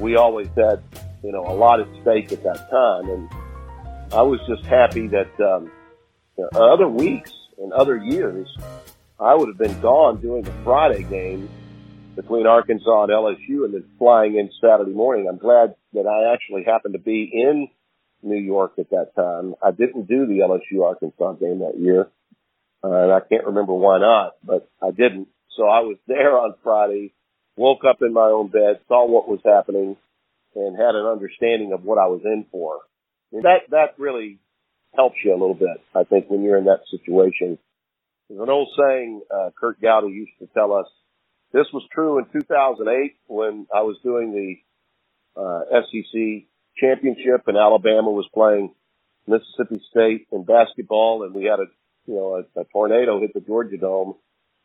We 0.00 0.16
always 0.16 0.48
had, 0.56 0.82
you 1.22 1.30
know, 1.30 1.44
a 1.46 1.52
lot 1.52 1.80
at 1.80 1.88
stake 2.00 2.32
at 2.32 2.42
that 2.42 2.70
time. 2.70 3.10
And 3.10 3.28
I 4.12 4.22
was 4.22 4.40
just 4.48 4.64
happy 4.64 5.08
that, 5.08 5.28
um, 5.40 5.70
you 6.38 6.48
know, 6.52 6.72
other 6.72 6.88
weeks 6.88 7.32
and 7.58 7.72
other 7.72 7.96
years, 7.98 8.48
I 9.18 9.34
would 9.34 9.48
have 9.48 9.58
been 9.58 9.78
gone 9.80 10.20
doing 10.22 10.42
the 10.42 10.52
Friday 10.64 11.02
game 11.02 11.48
between 12.16 12.46
Arkansas 12.46 13.04
and 13.04 13.12
LSU 13.12 13.64
and 13.64 13.74
then 13.74 13.84
flying 13.98 14.36
in 14.36 14.50
Saturday 14.60 14.92
morning. 14.92 15.26
I'm 15.28 15.38
glad 15.38 15.74
that 15.92 16.06
I 16.06 16.32
actually 16.32 16.64
happened 16.64 16.94
to 16.94 17.00
be 17.00 17.30
in 17.32 17.68
New 18.22 18.40
York 18.40 18.72
at 18.78 18.90
that 18.90 19.14
time. 19.14 19.54
I 19.62 19.70
didn't 19.70 20.08
do 20.08 20.26
the 20.26 20.40
LSU 20.40 20.84
Arkansas 20.84 21.34
game 21.34 21.60
that 21.60 21.78
year. 21.78 22.08
Uh, 22.82 23.04
and 23.04 23.12
I 23.12 23.20
can't 23.20 23.46
remember 23.46 23.74
why 23.74 23.98
not, 23.98 24.36
but 24.42 24.68
I 24.82 24.90
didn't. 24.90 25.28
So 25.56 25.64
I 25.64 25.80
was 25.80 25.98
there 26.06 26.38
on 26.38 26.54
Friday, 26.62 27.12
woke 27.56 27.82
up 27.88 28.00
in 28.00 28.12
my 28.12 28.28
own 28.28 28.48
bed, 28.48 28.80
saw 28.88 29.06
what 29.06 29.28
was 29.28 29.40
happening, 29.44 29.96
and 30.54 30.76
had 30.76 30.94
an 30.94 31.06
understanding 31.06 31.72
of 31.72 31.84
what 31.84 31.98
I 31.98 32.06
was 32.06 32.22
in 32.24 32.46
for. 32.50 32.78
And 33.32 33.42
that 33.44 33.70
that 33.70 33.98
really 33.98 34.38
helps 34.96 35.16
you 35.24 35.32
a 35.32 35.38
little 35.38 35.54
bit, 35.54 35.80
I 35.94 36.04
think, 36.04 36.28
when 36.28 36.42
you're 36.42 36.58
in 36.58 36.64
that 36.64 36.80
situation. 36.90 37.58
There's 38.28 38.40
an 38.40 38.48
old 38.48 38.68
saying 38.78 39.22
uh, 39.30 39.50
Curt 39.58 39.80
Gowdy 39.80 40.08
used 40.08 40.32
to 40.40 40.48
tell 40.54 40.72
us. 40.72 40.86
This 41.52 41.66
was 41.72 41.82
true 41.92 42.18
in 42.18 42.26
2008 42.32 43.16
when 43.26 43.66
I 43.74 43.82
was 43.82 43.96
doing 44.04 44.32
the 44.32 45.40
uh, 45.40 45.60
SEC 45.82 46.46
championship 46.76 47.48
and 47.48 47.56
Alabama 47.56 48.10
was 48.10 48.28
playing 48.32 48.74
Mississippi 49.26 49.82
State 49.90 50.26
in 50.32 50.44
basketball, 50.44 51.24
and 51.24 51.34
we 51.34 51.44
had 51.44 51.60
a 51.60 51.66
you 52.06 52.14
know 52.14 52.44
a, 52.56 52.60
a 52.60 52.64
tornado 52.72 53.20
hit 53.20 53.34
the 53.34 53.40
Georgia 53.40 53.76
Dome 53.76 54.14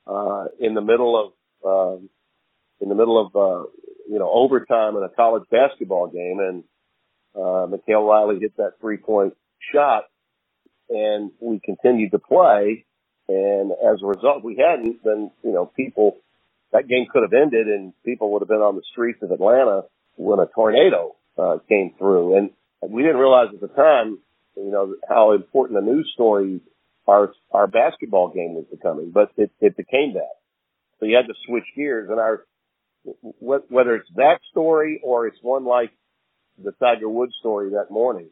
uh, 0.08 0.46
in 0.60 0.74
the 0.74 0.82
middle 0.82 1.16
of 1.22 1.32
uh, 1.66 2.02
in 2.82 2.90
the 2.90 2.96
middle 2.96 3.20
of 3.20 3.36
uh, 3.36 3.68
you 4.10 4.20
know 4.20 4.30
overtime 4.32 4.96
in 4.96 5.04
a 5.04 5.10
college 5.10 5.44
basketball 5.52 6.08
game, 6.08 6.40
and 6.40 6.64
uh, 7.36 7.68
Mykal 7.68 8.08
Riley 8.08 8.40
hit 8.40 8.58
that 8.58 8.74
three 8.80 8.98
point 8.98 9.34
shot, 9.74 10.04
and 10.90 11.32
we 11.40 11.60
continued 11.64 12.12
to 12.12 12.20
play. 12.20 12.86
And 13.28 13.72
as 13.72 14.04
a 14.04 14.06
result, 14.06 14.44
we 14.44 14.56
hadn't, 14.56 15.04
then 15.04 15.32
you 15.44 15.52
know 15.52 15.66
people 15.66 16.18
that 16.76 16.90
game 16.90 17.06
could 17.12 17.24
have 17.24 17.34
ended, 17.34 17.68
and 17.68 17.94
people 18.04 18.34
would 18.34 18.42
have 18.42 18.50
been 18.50 18.58
on 18.58 18.76
the 18.76 18.84
streets 18.92 19.20
of 19.22 19.32
Atlanta 19.32 19.84
when 20.18 20.40
a 20.40 20.46
tornado 20.46 21.16
uh, 21.38 21.58
came 21.70 21.94
through. 21.98 22.38
And 22.38 22.50
we 22.82 23.02
didn't 23.02 23.18
realize 23.18 23.48
at 23.54 23.62
the 23.62 23.74
time, 23.74 24.20
you 24.58 24.72
know, 24.72 24.96
how 25.08 25.32
important 25.32 25.80
a 25.80 25.82
news 25.82 26.12
story 26.14 26.60
our 27.08 27.32
our 27.52 27.68
basketball 27.68 28.30
game 28.34 28.56
was 28.56 28.66
becoming, 28.70 29.12
but 29.12 29.32
it, 29.38 29.52
it 29.62 29.78
became 29.78 30.16
that. 30.16 30.36
So 31.00 31.06
you 31.06 31.16
had 31.16 31.28
to 31.28 31.36
switch 31.46 31.66
gears, 31.76 32.10
and 32.10 32.20
our 32.20 32.44
whether 33.40 33.96
it's 33.96 34.10
that 34.16 34.40
story 34.50 35.00
or 35.04 35.28
it's 35.28 35.38
one 35.42 35.66
like 35.66 35.92
the 36.62 36.72
Tiger 36.72 37.08
Woods 37.08 37.36
story 37.40 37.72
that 37.72 37.92
morning 37.92 38.30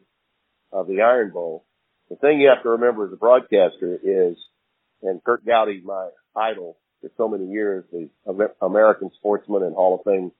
of 0.72 0.88
the 0.88 1.02
Iron 1.02 1.30
Bowl. 1.30 1.64
The 2.10 2.16
thing 2.16 2.40
you 2.40 2.48
have 2.48 2.64
to 2.64 2.70
remember 2.70 3.06
as 3.06 3.12
a 3.12 3.16
broadcaster 3.16 3.94
is, 4.02 4.36
and 5.02 5.22
Curt 5.22 5.46
Gowdy, 5.46 5.82
my 5.84 6.08
idol 6.36 6.76
for 7.04 7.10
so 7.16 7.28
many 7.28 7.50
years, 7.50 7.84
the 7.92 8.08
American 8.62 9.10
sportsman 9.18 9.62
and 9.62 9.74
Hall 9.74 9.94
of 9.98 10.04
Fame 10.04 10.32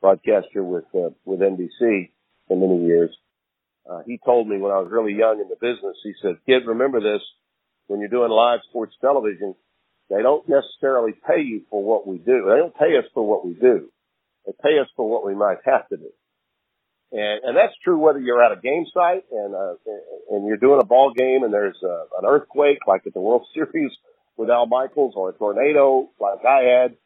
broadcaster 0.00 0.62
with 0.62 0.84
uh, 0.94 1.10
with 1.24 1.40
NBC 1.40 2.10
for 2.46 2.56
many 2.56 2.84
years. 2.84 3.10
Uh, 3.88 4.00
he 4.06 4.18
told 4.24 4.48
me 4.48 4.58
when 4.58 4.72
I 4.72 4.78
was 4.78 4.88
really 4.90 5.14
young 5.14 5.40
in 5.40 5.48
the 5.48 5.56
business, 5.56 5.96
he 6.02 6.12
said, 6.20 6.36
"Kid, 6.46 6.66
remember 6.66 7.00
this: 7.00 7.22
when 7.86 8.00
you're 8.00 8.10
doing 8.10 8.30
live 8.30 8.60
sports 8.68 8.94
television, 9.00 9.54
they 10.10 10.20
don't 10.20 10.46
necessarily 10.48 11.12
pay 11.12 11.40
you 11.40 11.62
for 11.70 11.82
what 11.82 12.06
we 12.06 12.18
do. 12.18 12.44
They 12.48 12.58
don't 12.58 12.76
pay 12.76 12.98
us 12.98 13.08
for 13.14 13.26
what 13.26 13.46
we 13.46 13.54
do. 13.54 13.88
They 14.46 14.52
pay 14.62 14.78
us 14.78 14.88
for 14.96 15.08
what 15.08 15.24
we 15.24 15.34
might 15.34 15.58
have 15.64 15.88
to 15.88 15.96
do." 15.96 16.10
And, 17.12 17.44
and 17.44 17.56
that's 17.56 17.74
true 17.82 17.96
whether 17.98 18.18
you're 18.18 18.42
at 18.42 18.52
a 18.52 18.60
game 18.60 18.84
site 18.92 19.24
and, 19.30 19.54
uh, 19.54 19.74
and 20.30 20.46
you're 20.46 20.56
doing 20.56 20.80
a 20.82 20.84
ball 20.84 21.12
game 21.16 21.44
and 21.44 21.54
there's 21.54 21.78
uh, 21.82 22.04
an 22.18 22.26
earthquake 22.26 22.78
like 22.88 23.06
at 23.06 23.14
the 23.14 23.20
World 23.20 23.46
Series 23.54 23.92
with 24.36 24.50
Al 24.50 24.66
Michaels 24.66 25.14
or 25.16 25.30
a 25.30 25.32
tornado 25.32 26.10
like 26.20 26.44
I 26.44 26.62
had 26.62 26.96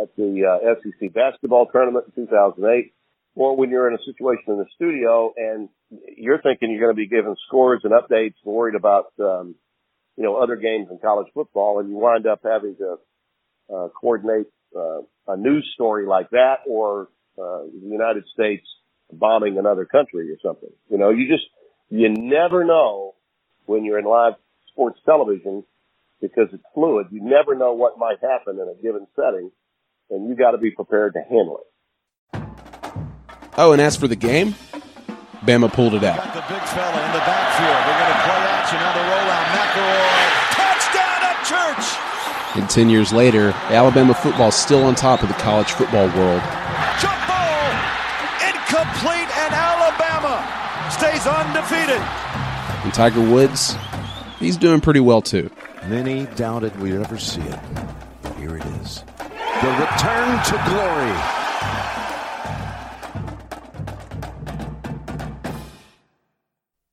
at 0.00 0.14
the 0.16 0.44
uh, 0.46 0.74
SEC 0.82 1.12
basketball 1.12 1.66
tournament 1.66 2.06
in 2.16 2.24
2008, 2.26 2.92
or 3.34 3.56
when 3.56 3.70
you're 3.70 3.88
in 3.88 3.94
a 3.94 4.04
situation 4.04 4.44
in 4.48 4.58
the 4.58 4.66
studio 4.74 5.32
and 5.36 5.68
you're 6.16 6.40
thinking 6.40 6.70
you're 6.70 6.80
going 6.80 6.94
to 6.94 6.96
be 6.96 7.08
given 7.08 7.34
scores 7.46 7.82
and 7.84 7.92
updates, 7.92 8.34
worried 8.44 8.74
about 8.74 9.12
um, 9.18 9.54
you 10.16 10.24
know 10.24 10.36
other 10.36 10.56
games 10.56 10.88
in 10.90 10.98
college 10.98 11.28
football, 11.34 11.80
and 11.80 11.88
you 11.88 11.96
wind 11.96 12.26
up 12.26 12.40
having 12.44 12.76
to 12.76 12.96
uh, 13.74 13.88
coordinate 14.00 14.46
uh, 14.76 15.00
a 15.28 15.36
news 15.36 15.68
story 15.74 16.06
like 16.06 16.30
that, 16.30 16.58
or 16.66 17.08
uh, 17.38 17.62
the 17.62 17.88
United 17.88 18.24
States 18.32 18.66
bombing 19.12 19.58
another 19.58 19.84
country 19.84 20.30
or 20.30 20.36
something. 20.42 20.70
You 20.88 20.98
know, 20.98 21.10
you 21.10 21.28
just 21.28 21.44
you 21.88 22.08
never 22.08 22.64
know 22.64 23.14
when 23.66 23.84
you're 23.84 23.98
in 23.98 24.04
live 24.04 24.34
sports 24.72 25.00
television 25.04 25.64
because 26.20 26.48
it's 26.52 26.64
fluid. 26.74 27.08
You 27.10 27.22
never 27.22 27.54
know 27.54 27.72
what 27.72 27.98
might 27.98 28.18
happen 28.20 28.58
in 28.58 28.68
a 28.68 28.82
given 28.82 29.06
setting 29.16 29.50
and 30.10 30.28
you 30.28 30.34
got 30.34 30.50
to 30.52 30.58
be 30.58 30.70
prepared 30.70 31.14
to 31.14 31.20
handle 31.20 31.60
it. 31.60 31.66
Oh, 33.56 33.72
and 33.72 33.80
as 33.80 33.96
for 33.96 34.08
the 34.08 34.16
game, 34.16 34.54
Bama 35.46 35.72
pulled 35.72 35.94
it 35.94 36.04
out. 36.04 36.16
Got 36.16 36.34
the 36.34 36.54
big 36.54 36.62
fella 36.68 37.06
in 37.06 37.12
the 37.12 37.24
backfield. 37.24 37.80
They're 37.86 38.00
going 38.00 38.12
to 38.12 38.22
play 38.26 38.40
action 38.50 38.78
on 38.78 38.92
the 38.94 39.04
rollout. 39.08 39.46
McElroy, 39.56 40.20
touchdown 40.56 41.20
Upchurch. 41.32 42.60
And 42.60 42.70
10 42.70 42.90
years 42.90 43.12
later, 43.12 43.52
Alabama 43.70 44.14
football 44.14 44.48
is 44.48 44.54
still 44.54 44.82
on 44.84 44.94
top 44.94 45.22
of 45.22 45.28
the 45.28 45.34
college 45.34 45.70
football 45.72 46.06
world. 46.08 46.42
Jump 47.00 47.20
ball, 47.26 47.70
incomplete, 48.44 49.30
and 49.38 49.54
Alabama 49.54 50.42
stays 50.90 51.26
undefeated. 51.26 52.02
And 52.84 52.92
Tiger 52.92 53.20
Woods, 53.20 53.76
he's 54.38 54.56
doing 54.56 54.80
pretty 54.80 55.00
well 55.00 55.22
too. 55.22 55.50
Many 55.88 56.26
doubted 56.36 56.78
we'd 56.80 56.94
ever 56.94 57.18
see 57.18 57.40
it. 57.40 57.60
Here 58.36 58.56
it 58.56 58.64
is 58.64 59.04
the 59.62 59.68
return 59.68 60.42
to 60.44 60.52
glory. 60.70 61.14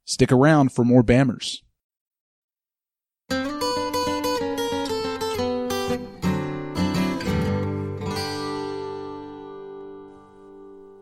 Stick 0.03 0.33
around 0.33 0.73
for 0.73 0.83
more 0.83 1.01
Bammers. 1.01 1.61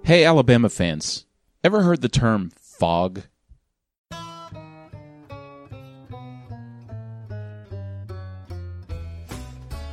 Hey, 0.03 0.23
Alabama 0.23 0.69
fans. 0.69 1.25
Ever 1.63 1.81
heard 1.81 2.01
the 2.01 2.09
term 2.09 2.51
fog? 2.61 3.23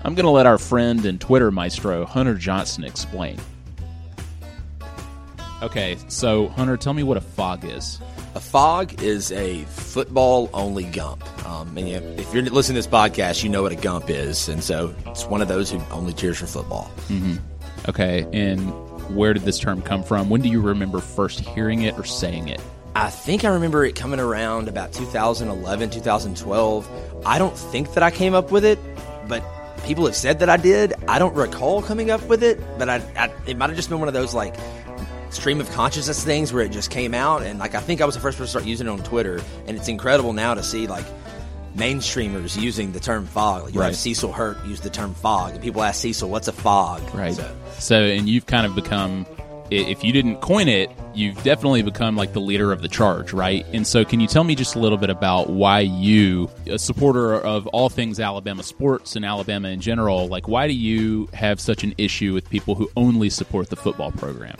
I'm 0.04 0.14
going 0.14 0.24
to 0.24 0.30
let 0.30 0.46
our 0.46 0.58
friend 0.58 1.04
and 1.04 1.20
Twitter 1.20 1.50
maestro, 1.50 2.04
Hunter 2.04 2.34
Johnson, 2.34 2.84
explain. 2.84 3.38
Okay, 5.62 5.96
so 6.08 6.48
Hunter, 6.48 6.76
tell 6.76 6.92
me 6.92 7.04
what 7.04 7.16
a 7.16 7.20
fog 7.20 7.64
is. 7.64 8.00
A 8.34 8.40
fog 8.40 9.00
is 9.00 9.30
a 9.30 9.62
football 9.64 10.50
only 10.52 10.84
gump. 10.84 11.22
Um, 11.46 11.78
and 11.78 12.18
if 12.18 12.34
you're 12.34 12.42
listening 12.42 12.74
to 12.74 12.78
this 12.82 12.86
podcast, 12.88 13.44
you 13.44 13.48
know 13.48 13.62
what 13.62 13.70
a 13.70 13.76
gump 13.76 14.10
is. 14.10 14.48
And 14.48 14.64
so 14.64 14.92
it's 15.06 15.26
one 15.26 15.40
of 15.40 15.46
those 15.46 15.70
who 15.70 15.80
only 15.92 16.12
cheers 16.12 16.38
for 16.38 16.46
football. 16.46 16.90
Mm-hmm. 17.08 17.36
Okay, 17.88 18.26
and 18.32 18.60
where 19.14 19.34
did 19.34 19.42
this 19.42 19.58
term 19.58 19.82
come 19.82 20.02
from? 20.02 20.30
When 20.30 20.40
do 20.40 20.48
you 20.48 20.60
remember 20.60 20.98
first 20.98 21.40
hearing 21.40 21.82
it 21.82 21.96
or 21.96 22.04
saying 22.04 22.48
it? 22.48 22.60
I 22.96 23.10
think 23.10 23.44
I 23.44 23.48
remember 23.48 23.84
it 23.84 23.94
coming 23.94 24.18
around 24.18 24.68
about 24.68 24.92
2011, 24.92 25.90
2012. 25.90 27.22
I 27.24 27.38
don't 27.38 27.56
think 27.56 27.94
that 27.94 28.02
I 28.02 28.10
came 28.10 28.34
up 28.34 28.50
with 28.50 28.64
it, 28.64 28.78
but 29.28 29.44
people 29.84 30.06
have 30.06 30.16
said 30.16 30.38
that 30.40 30.48
I 30.50 30.56
did. 30.56 30.94
I 31.08 31.18
don't 31.18 31.34
recall 31.34 31.82
coming 31.82 32.10
up 32.10 32.22
with 32.28 32.42
it, 32.42 32.60
but 32.78 32.88
I, 32.88 32.96
I 33.16 33.30
it 33.46 33.56
might 33.56 33.68
have 33.68 33.76
just 33.76 33.88
been 33.88 33.98
one 33.98 34.08
of 34.08 34.14
those 34.14 34.34
like 34.34 34.54
stream 35.30 35.60
of 35.60 35.70
consciousness 35.72 36.22
things 36.24 36.52
where 36.52 36.62
it 36.64 36.70
just 36.72 36.90
came 36.90 37.14
out, 37.14 37.42
and 37.42 37.58
like 37.58 37.74
I 37.74 37.80
think 37.80 38.00
I 38.00 38.04
was 38.04 38.14
the 38.14 38.20
first 38.20 38.36
person 38.38 38.46
to 38.46 38.50
start 38.50 38.64
using 38.64 38.86
it 38.86 38.90
on 38.90 39.02
Twitter, 39.02 39.40
and 39.66 39.76
it's 39.76 39.88
incredible 39.88 40.32
now 40.32 40.54
to 40.54 40.62
see 40.62 40.86
like 40.86 41.06
mainstreamers 41.76 42.60
using 42.60 42.92
the 42.92 43.00
term 43.00 43.26
fog. 43.26 43.64
Like 43.64 43.74
you 43.74 43.80
Right. 43.80 43.86
have 43.86 43.96
Cecil 43.96 44.32
Hurt 44.32 44.62
use 44.66 44.80
the 44.80 44.90
term 44.90 45.14
fog, 45.14 45.52
and 45.54 45.62
people 45.62 45.82
ask 45.82 46.00
Cecil, 46.00 46.28
"What's 46.28 46.48
a 46.48 46.52
fog?" 46.52 47.02
Right. 47.14 47.34
So, 47.34 47.50
So, 47.78 47.96
and 48.02 48.28
you've 48.28 48.46
kind 48.46 48.66
of 48.66 48.74
become, 48.74 49.26
if 49.72 50.04
you 50.04 50.12
didn't 50.12 50.40
coin 50.40 50.68
it, 50.68 50.90
you've 51.14 51.42
definitely 51.42 51.82
become 51.82 52.16
like 52.16 52.32
the 52.32 52.40
leader 52.40 52.72
of 52.72 52.82
the 52.82 52.88
charge, 52.88 53.32
right? 53.32 53.66
And 53.72 53.86
so, 53.86 54.04
can 54.04 54.20
you 54.20 54.26
tell 54.26 54.44
me 54.44 54.54
just 54.54 54.74
a 54.74 54.78
little 54.78 54.98
bit 54.98 55.10
about 55.10 55.50
why 55.50 55.80
you, 55.80 56.50
a 56.66 56.78
supporter 56.78 57.34
of 57.34 57.66
all 57.68 57.88
things 57.88 58.20
Alabama 58.20 58.62
sports 58.62 59.16
and 59.16 59.24
Alabama 59.24 59.68
in 59.68 59.80
general, 59.80 60.28
like 60.28 60.48
why 60.48 60.66
do 60.66 60.74
you 60.74 61.28
have 61.32 61.60
such 61.60 61.84
an 61.84 61.94
issue 61.98 62.34
with 62.34 62.48
people 62.50 62.74
who 62.74 62.90
only 62.96 63.30
support 63.30 63.70
the 63.70 63.76
football 63.76 64.12
program? 64.12 64.56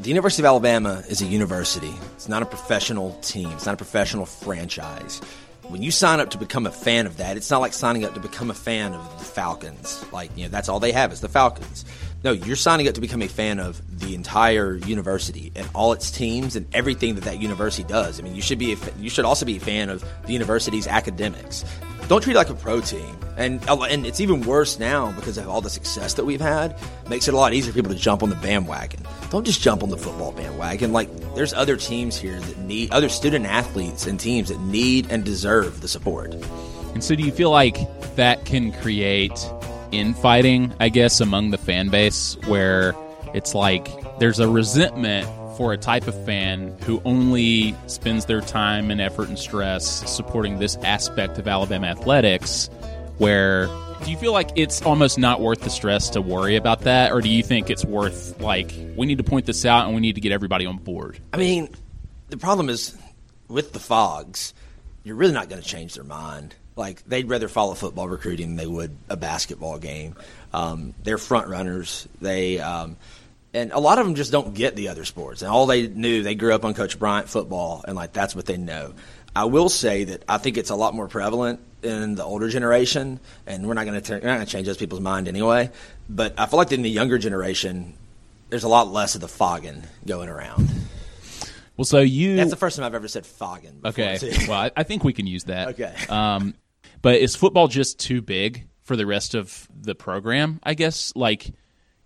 The 0.00 0.10
University 0.10 0.42
of 0.42 0.46
Alabama 0.46 1.02
is 1.08 1.22
a 1.22 1.24
university. 1.24 1.92
It's 2.14 2.28
not 2.28 2.42
a 2.42 2.46
professional 2.46 3.14
team. 3.22 3.50
It's 3.52 3.64
not 3.64 3.74
a 3.74 3.78
professional 3.78 4.26
franchise. 4.26 5.20
When 5.68 5.82
you 5.82 5.90
sign 5.90 6.20
up 6.20 6.30
to 6.30 6.38
become 6.38 6.66
a 6.66 6.70
fan 6.70 7.06
of 7.06 7.16
that, 7.16 7.38
it's 7.38 7.50
not 7.50 7.60
like 7.60 7.72
signing 7.72 8.04
up 8.04 8.12
to 8.14 8.20
become 8.20 8.50
a 8.50 8.54
fan 8.54 8.92
of 8.92 9.18
the 9.18 9.24
Falcons. 9.24 10.04
Like, 10.12 10.30
you 10.36 10.44
know, 10.44 10.50
that's 10.50 10.68
all 10.68 10.80
they 10.80 10.92
have 10.92 11.12
is 11.12 11.22
the 11.22 11.30
Falcons. 11.30 11.86
No, 12.26 12.32
you're 12.32 12.56
signing 12.56 12.88
up 12.88 12.94
to 12.94 13.00
become 13.00 13.22
a 13.22 13.28
fan 13.28 13.60
of 13.60 13.80
the 14.00 14.12
entire 14.12 14.74
university 14.78 15.52
and 15.54 15.70
all 15.76 15.92
its 15.92 16.10
teams 16.10 16.56
and 16.56 16.66
everything 16.74 17.14
that 17.14 17.22
that 17.22 17.40
university 17.40 17.84
does. 17.84 18.18
I 18.18 18.24
mean, 18.24 18.34
you 18.34 18.42
should 18.42 18.58
be 18.58 18.72
a, 18.72 18.76
you 18.98 19.08
should 19.08 19.24
also 19.24 19.46
be 19.46 19.58
a 19.58 19.60
fan 19.60 19.90
of 19.90 20.04
the 20.26 20.32
university's 20.32 20.88
academics. 20.88 21.64
Don't 22.08 22.20
treat 22.20 22.32
it 22.34 22.38
like 22.38 22.50
a 22.50 22.54
pro 22.54 22.80
team. 22.80 23.16
And 23.36 23.62
oh, 23.68 23.84
and 23.84 24.04
it's 24.04 24.20
even 24.20 24.40
worse 24.40 24.80
now 24.80 25.12
because 25.12 25.38
of 25.38 25.48
all 25.48 25.60
the 25.60 25.70
success 25.70 26.14
that 26.14 26.24
we've 26.24 26.40
had. 26.40 26.76
Makes 27.08 27.28
it 27.28 27.34
a 27.34 27.36
lot 27.36 27.54
easier 27.54 27.70
for 27.70 27.76
people 27.76 27.92
to 27.92 27.96
jump 27.96 28.24
on 28.24 28.30
the 28.30 28.34
bandwagon. 28.34 29.06
Don't 29.30 29.46
just 29.46 29.60
jump 29.60 29.84
on 29.84 29.90
the 29.90 29.96
football 29.96 30.32
bandwagon. 30.32 30.92
Like 30.92 31.08
there's 31.36 31.54
other 31.54 31.76
teams 31.76 32.16
here 32.16 32.40
that 32.40 32.58
need 32.58 32.90
other 32.90 33.08
student 33.08 33.46
athletes 33.46 34.04
and 34.04 34.18
teams 34.18 34.48
that 34.48 34.58
need 34.58 35.12
and 35.12 35.24
deserve 35.24 35.80
the 35.80 35.86
support. 35.86 36.34
And 36.92 37.04
so, 37.04 37.14
do 37.14 37.22
you 37.22 37.30
feel 37.30 37.52
like 37.52 37.76
that 38.16 38.46
can 38.46 38.72
create 38.72 39.48
infighting, 39.92 40.72
I 40.80 40.88
guess, 40.88 41.20
among 41.20 41.50
the 41.50 41.58
fan 41.58 41.88
base 41.88 42.36
where 42.46 42.94
it's 43.34 43.54
like 43.54 43.88
there's 44.18 44.38
a 44.38 44.48
resentment 44.48 45.28
for 45.56 45.72
a 45.72 45.76
type 45.78 46.06
of 46.06 46.24
fan 46.26 46.76
who 46.82 47.00
only 47.04 47.74
spends 47.86 48.26
their 48.26 48.40
time 48.40 48.90
and 48.90 49.00
effort 49.00 49.28
and 49.28 49.38
stress 49.38 50.08
supporting 50.10 50.58
this 50.58 50.76
aspect 50.76 51.38
of 51.38 51.48
Alabama 51.48 51.86
athletics, 51.86 52.68
where 53.18 53.66
do 54.04 54.10
you 54.10 54.18
feel 54.18 54.32
like 54.32 54.50
it's 54.56 54.82
almost 54.82 55.18
not 55.18 55.40
worth 55.40 55.62
the 55.62 55.70
stress 55.70 56.10
to 56.10 56.20
worry 56.20 56.56
about 56.56 56.82
that, 56.82 57.12
or 57.12 57.22
do 57.22 57.30
you 57.30 57.42
think 57.42 57.70
it's 57.70 57.84
worth, 57.84 58.38
like, 58.40 58.74
we 58.96 59.06
need 59.06 59.16
to 59.16 59.24
point 59.24 59.46
this 59.46 59.64
out 59.64 59.86
and 59.86 59.94
we 59.94 60.02
need 60.02 60.16
to 60.16 60.20
get 60.20 60.32
everybody 60.32 60.66
on 60.66 60.76
board? 60.76 61.18
I 61.32 61.38
mean, 61.38 61.70
the 62.28 62.36
problem 62.36 62.68
is 62.68 62.96
with 63.48 63.72
the 63.72 63.78
Fogs, 63.78 64.52
you're 65.04 65.16
really 65.16 65.32
not 65.32 65.48
going 65.48 65.62
to 65.62 65.66
change 65.66 65.94
their 65.94 66.04
mind. 66.04 66.54
Like 66.76 67.02
they'd 67.06 67.28
rather 67.28 67.48
follow 67.48 67.74
football 67.74 68.06
recruiting 68.08 68.48
than 68.48 68.56
they 68.56 68.66
would 68.66 68.96
a 69.08 69.16
basketball 69.16 69.78
game. 69.78 70.14
Um, 70.52 70.94
they're 71.02 71.18
front 71.18 71.48
runners. 71.48 72.06
They 72.20 72.58
um, 72.60 72.96
and 73.54 73.72
a 73.72 73.78
lot 73.78 73.98
of 73.98 74.04
them 74.04 74.14
just 74.14 74.30
don't 74.30 74.52
get 74.54 74.76
the 74.76 74.88
other 74.88 75.06
sports. 75.06 75.40
And 75.40 75.50
all 75.50 75.64
they 75.66 75.86
knew, 75.88 76.22
they 76.22 76.34
grew 76.34 76.54
up 76.54 76.64
on 76.66 76.74
Coach 76.74 76.98
Bryant 76.98 77.28
football, 77.30 77.82
and 77.88 77.96
like 77.96 78.12
that's 78.12 78.36
what 78.36 78.44
they 78.44 78.58
know. 78.58 78.92
I 79.34 79.44
will 79.46 79.68
say 79.70 80.04
that 80.04 80.22
I 80.28 80.38
think 80.38 80.56
it's 80.58 80.70
a 80.70 80.76
lot 80.76 80.94
more 80.94 81.08
prevalent 81.08 81.60
in 81.82 82.14
the 82.14 82.24
older 82.24 82.48
generation, 82.48 83.20
and 83.46 83.66
we're 83.66 83.74
not 83.74 83.86
going 83.86 84.00
to 84.00 84.12
not 84.14 84.22
going 84.22 84.40
to 84.40 84.46
change 84.46 84.66
those 84.66 84.76
people's 84.76 85.00
mind 85.00 85.28
anyway. 85.28 85.70
But 86.10 86.34
I 86.38 86.44
feel 86.46 86.58
like 86.58 86.72
in 86.72 86.82
the 86.82 86.90
younger 86.90 87.16
generation, 87.16 87.94
there's 88.50 88.64
a 88.64 88.68
lot 88.68 88.88
less 88.88 89.14
of 89.14 89.22
the 89.22 89.28
fogging 89.28 89.82
going 90.06 90.28
around. 90.28 90.68
Well, 91.76 91.84
so 91.84 92.00
you. 92.00 92.36
That's 92.36 92.50
the 92.50 92.56
first 92.56 92.76
time 92.76 92.86
I've 92.86 92.94
ever 92.94 93.08
said 93.08 93.26
fogging. 93.26 93.80
before, 93.82 94.04
Okay. 94.04 94.46
well, 94.48 94.60
I, 94.60 94.70
I 94.76 94.82
think 94.82 95.04
we 95.04 95.12
can 95.12 95.26
use 95.26 95.44
that. 95.44 95.68
Okay. 95.68 95.94
Um, 96.08 96.54
but 97.06 97.20
is 97.20 97.36
football 97.36 97.68
just 97.68 98.00
too 98.00 98.20
big 98.20 98.66
for 98.82 98.96
the 98.96 99.06
rest 99.06 99.36
of 99.36 99.68
the 99.80 99.94
program? 99.94 100.58
I 100.64 100.74
guess. 100.74 101.12
Like, 101.14 101.52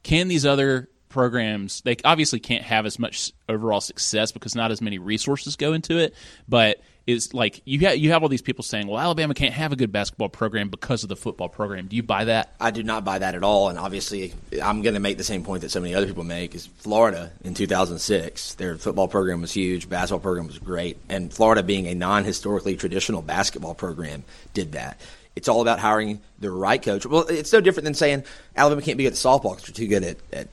can 0.03 0.29
these 0.29 0.45
other 0.45 0.91
programs? 1.09 1.81
They 1.81 1.97
obviously 2.05 2.39
can't 2.39 2.65
have 2.65 2.85
as 2.85 2.99
much 2.99 3.33
overall 3.49 3.81
success 3.81 4.31
because 4.31 4.55
not 4.55 4.73
as 4.73 4.83
many 4.83 4.99
resources 4.99 5.57
go 5.57 5.73
into 5.73 5.97
it. 5.97 6.15
But 6.47 6.83
is 7.11 7.35
like 7.35 7.61
you 7.65 7.79
you 7.91 8.11
have 8.13 8.23
all 8.23 8.29
these 8.29 8.43
people 8.43 8.63
saying, 8.63 8.87
"Well, 8.87 8.99
Alabama 8.99 9.35
can't 9.35 9.55
have 9.55 9.73
a 9.73 9.77
good 9.77 9.93
basketball 9.93 10.29
program 10.29 10.69
because 10.69 11.03
of 11.03 11.09
the 11.09 11.17
football 11.17 11.49
program." 11.49 11.87
Do 11.87 11.97
you 11.97 12.03
buy 12.03 12.25
that? 12.25 12.55
I 12.61 12.71
do 12.71 12.83
not 12.83 13.05
buy 13.05 13.19
that 13.19 13.35
at 13.35 13.43
all. 13.43 13.69
And 13.69 13.79
obviously, 13.79 14.33
I'm 14.63 14.83
going 14.83 14.95
to 14.95 15.01
make 15.01 15.19
the 15.19 15.25
same 15.25 15.45
point 15.45 15.63
that 15.63 15.71
so 15.71 15.81
many 15.81 15.95
other 15.95 16.07
people 16.07 16.25
make 16.25 16.55
is 16.55 16.67
Florida 16.67 17.31
in 17.45 17.55
2006, 17.55 18.55
their 18.55 18.77
football 18.77 19.09
program 19.09 19.41
was 19.41 19.53
huge, 19.53 19.89
basketball 19.89 20.21
program 20.21 20.47
was 20.47 20.59
great. 20.59 20.97
And 21.09 21.33
Florida, 21.33 21.63
being 21.63 21.87
a 21.87 21.95
non 21.95 22.25
historically 22.25 22.77
traditional 22.77 23.23
basketball 23.23 23.75
program, 23.75 24.25
did 24.55 24.73
that. 24.73 25.01
It's 25.37 25.49
all 25.49 25.63
about 25.63 25.79
hiring 25.79 26.21
the 26.39 26.51
right 26.51 26.83
coach. 26.83 27.07
Well, 27.07 27.27
it's 27.29 27.53
no 27.53 27.61
different 27.61 27.85
than 27.85 27.95
saying 27.95 28.25
Alabama 28.57 28.83
can't 28.83 28.99
be 28.99 29.05
good 29.05 29.13
at 29.13 29.19
softball 29.19 29.57
because 29.57 29.69
we're 29.69 29.75
too 29.75 29.87
good 29.87 30.05
at, 30.05 30.17
at, 30.33 30.49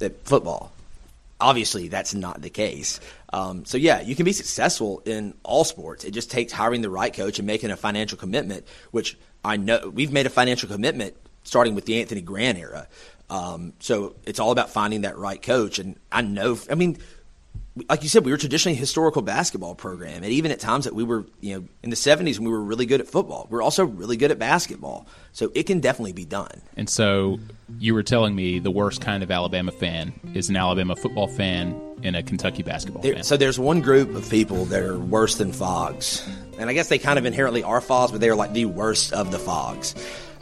at 0.00 0.24
football. 0.24 0.72
Obviously, 1.40 1.88
that's 1.88 2.14
not 2.14 2.42
the 2.42 2.50
case. 2.50 3.00
Um, 3.32 3.64
so, 3.64 3.76
yeah, 3.76 4.00
you 4.00 4.16
can 4.16 4.24
be 4.24 4.32
successful 4.32 5.02
in 5.04 5.34
all 5.42 5.64
sports. 5.64 6.04
It 6.04 6.12
just 6.12 6.30
takes 6.30 6.52
hiring 6.52 6.80
the 6.80 6.90
right 6.90 7.12
coach 7.12 7.38
and 7.38 7.46
making 7.46 7.70
a 7.70 7.76
financial 7.76 8.16
commitment, 8.16 8.66
which 8.90 9.18
I 9.44 9.56
know 9.56 9.92
we've 9.94 10.12
made 10.12 10.26
a 10.26 10.30
financial 10.30 10.68
commitment 10.68 11.14
starting 11.44 11.74
with 11.74 11.86
the 11.86 12.00
Anthony 12.00 12.20
Grant 12.20 12.58
era. 12.58 12.88
Um, 13.30 13.74
so 13.80 14.16
it's 14.24 14.40
all 14.40 14.50
about 14.50 14.70
finding 14.70 15.02
that 15.02 15.18
right 15.18 15.40
coach. 15.40 15.78
And 15.78 15.96
I 16.10 16.22
know, 16.22 16.58
I 16.70 16.74
mean, 16.74 16.98
like 17.88 18.02
you 18.02 18.08
said, 18.08 18.24
we 18.24 18.30
were 18.30 18.36
traditionally 18.38 18.76
a 18.76 18.80
historical 18.80 19.22
basketball 19.22 19.74
program, 19.74 20.22
and 20.22 20.32
even 20.32 20.50
at 20.50 20.60
times 20.60 20.84
that 20.84 20.94
we 20.94 21.04
were, 21.04 21.24
you 21.40 21.54
know, 21.54 21.64
in 21.82 21.90
the 21.90 21.96
'70s 21.96 22.38
when 22.38 22.46
we 22.46 22.50
were 22.52 22.62
really 22.62 22.86
good 22.86 23.00
at 23.00 23.08
football, 23.08 23.46
we 23.50 23.58
are 23.58 23.62
also 23.62 23.84
really 23.84 24.16
good 24.16 24.30
at 24.30 24.38
basketball. 24.38 25.06
So 25.32 25.50
it 25.54 25.64
can 25.64 25.80
definitely 25.80 26.12
be 26.12 26.24
done. 26.24 26.60
And 26.76 26.88
so 26.88 27.38
you 27.78 27.94
were 27.94 28.02
telling 28.02 28.34
me 28.34 28.58
the 28.58 28.70
worst 28.70 29.00
kind 29.00 29.22
of 29.22 29.30
Alabama 29.30 29.72
fan 29.72 30.12
is 30.34 30.48
an 30.48 30.56
Alabama 30.56 30.96
football 30.96 31.28
fan 31.28 31.78
and 32.02 32.16
a 32.16 32.22
Kentucky 32.22 32.62
basketball 32.62 33.02
There, 33.02 33.14
fan. 33.14 33.24
so 33.24 33.36
there's 33.36 33.58
one 33.58 33.80
group 33.80 34.14
of 34.14 34.28
people 34.30 34.64
that 34.66 34.82
are 34.82 34.98
worse 34.98 35.36
than 35.36 35.52
fogs, 35.52 36.26
and 36.58 36.70
I 36.70 36.72
guess 36.72 36.88
they 36.88 36.98
kind 36.98 37.18
of 37.18 37.26
inherently 37.26 37.62
are 37.62 37.80
fogs, 37.80 38.12
but 38.12 38.20
they 38.20 38.28
are 38.30 38.36
like 38.36 38.52
the 38.52 38.66
worst 38.66 39.12
of 39.12 39.30
the 39.32 39.38
fogs. 39.38 39.94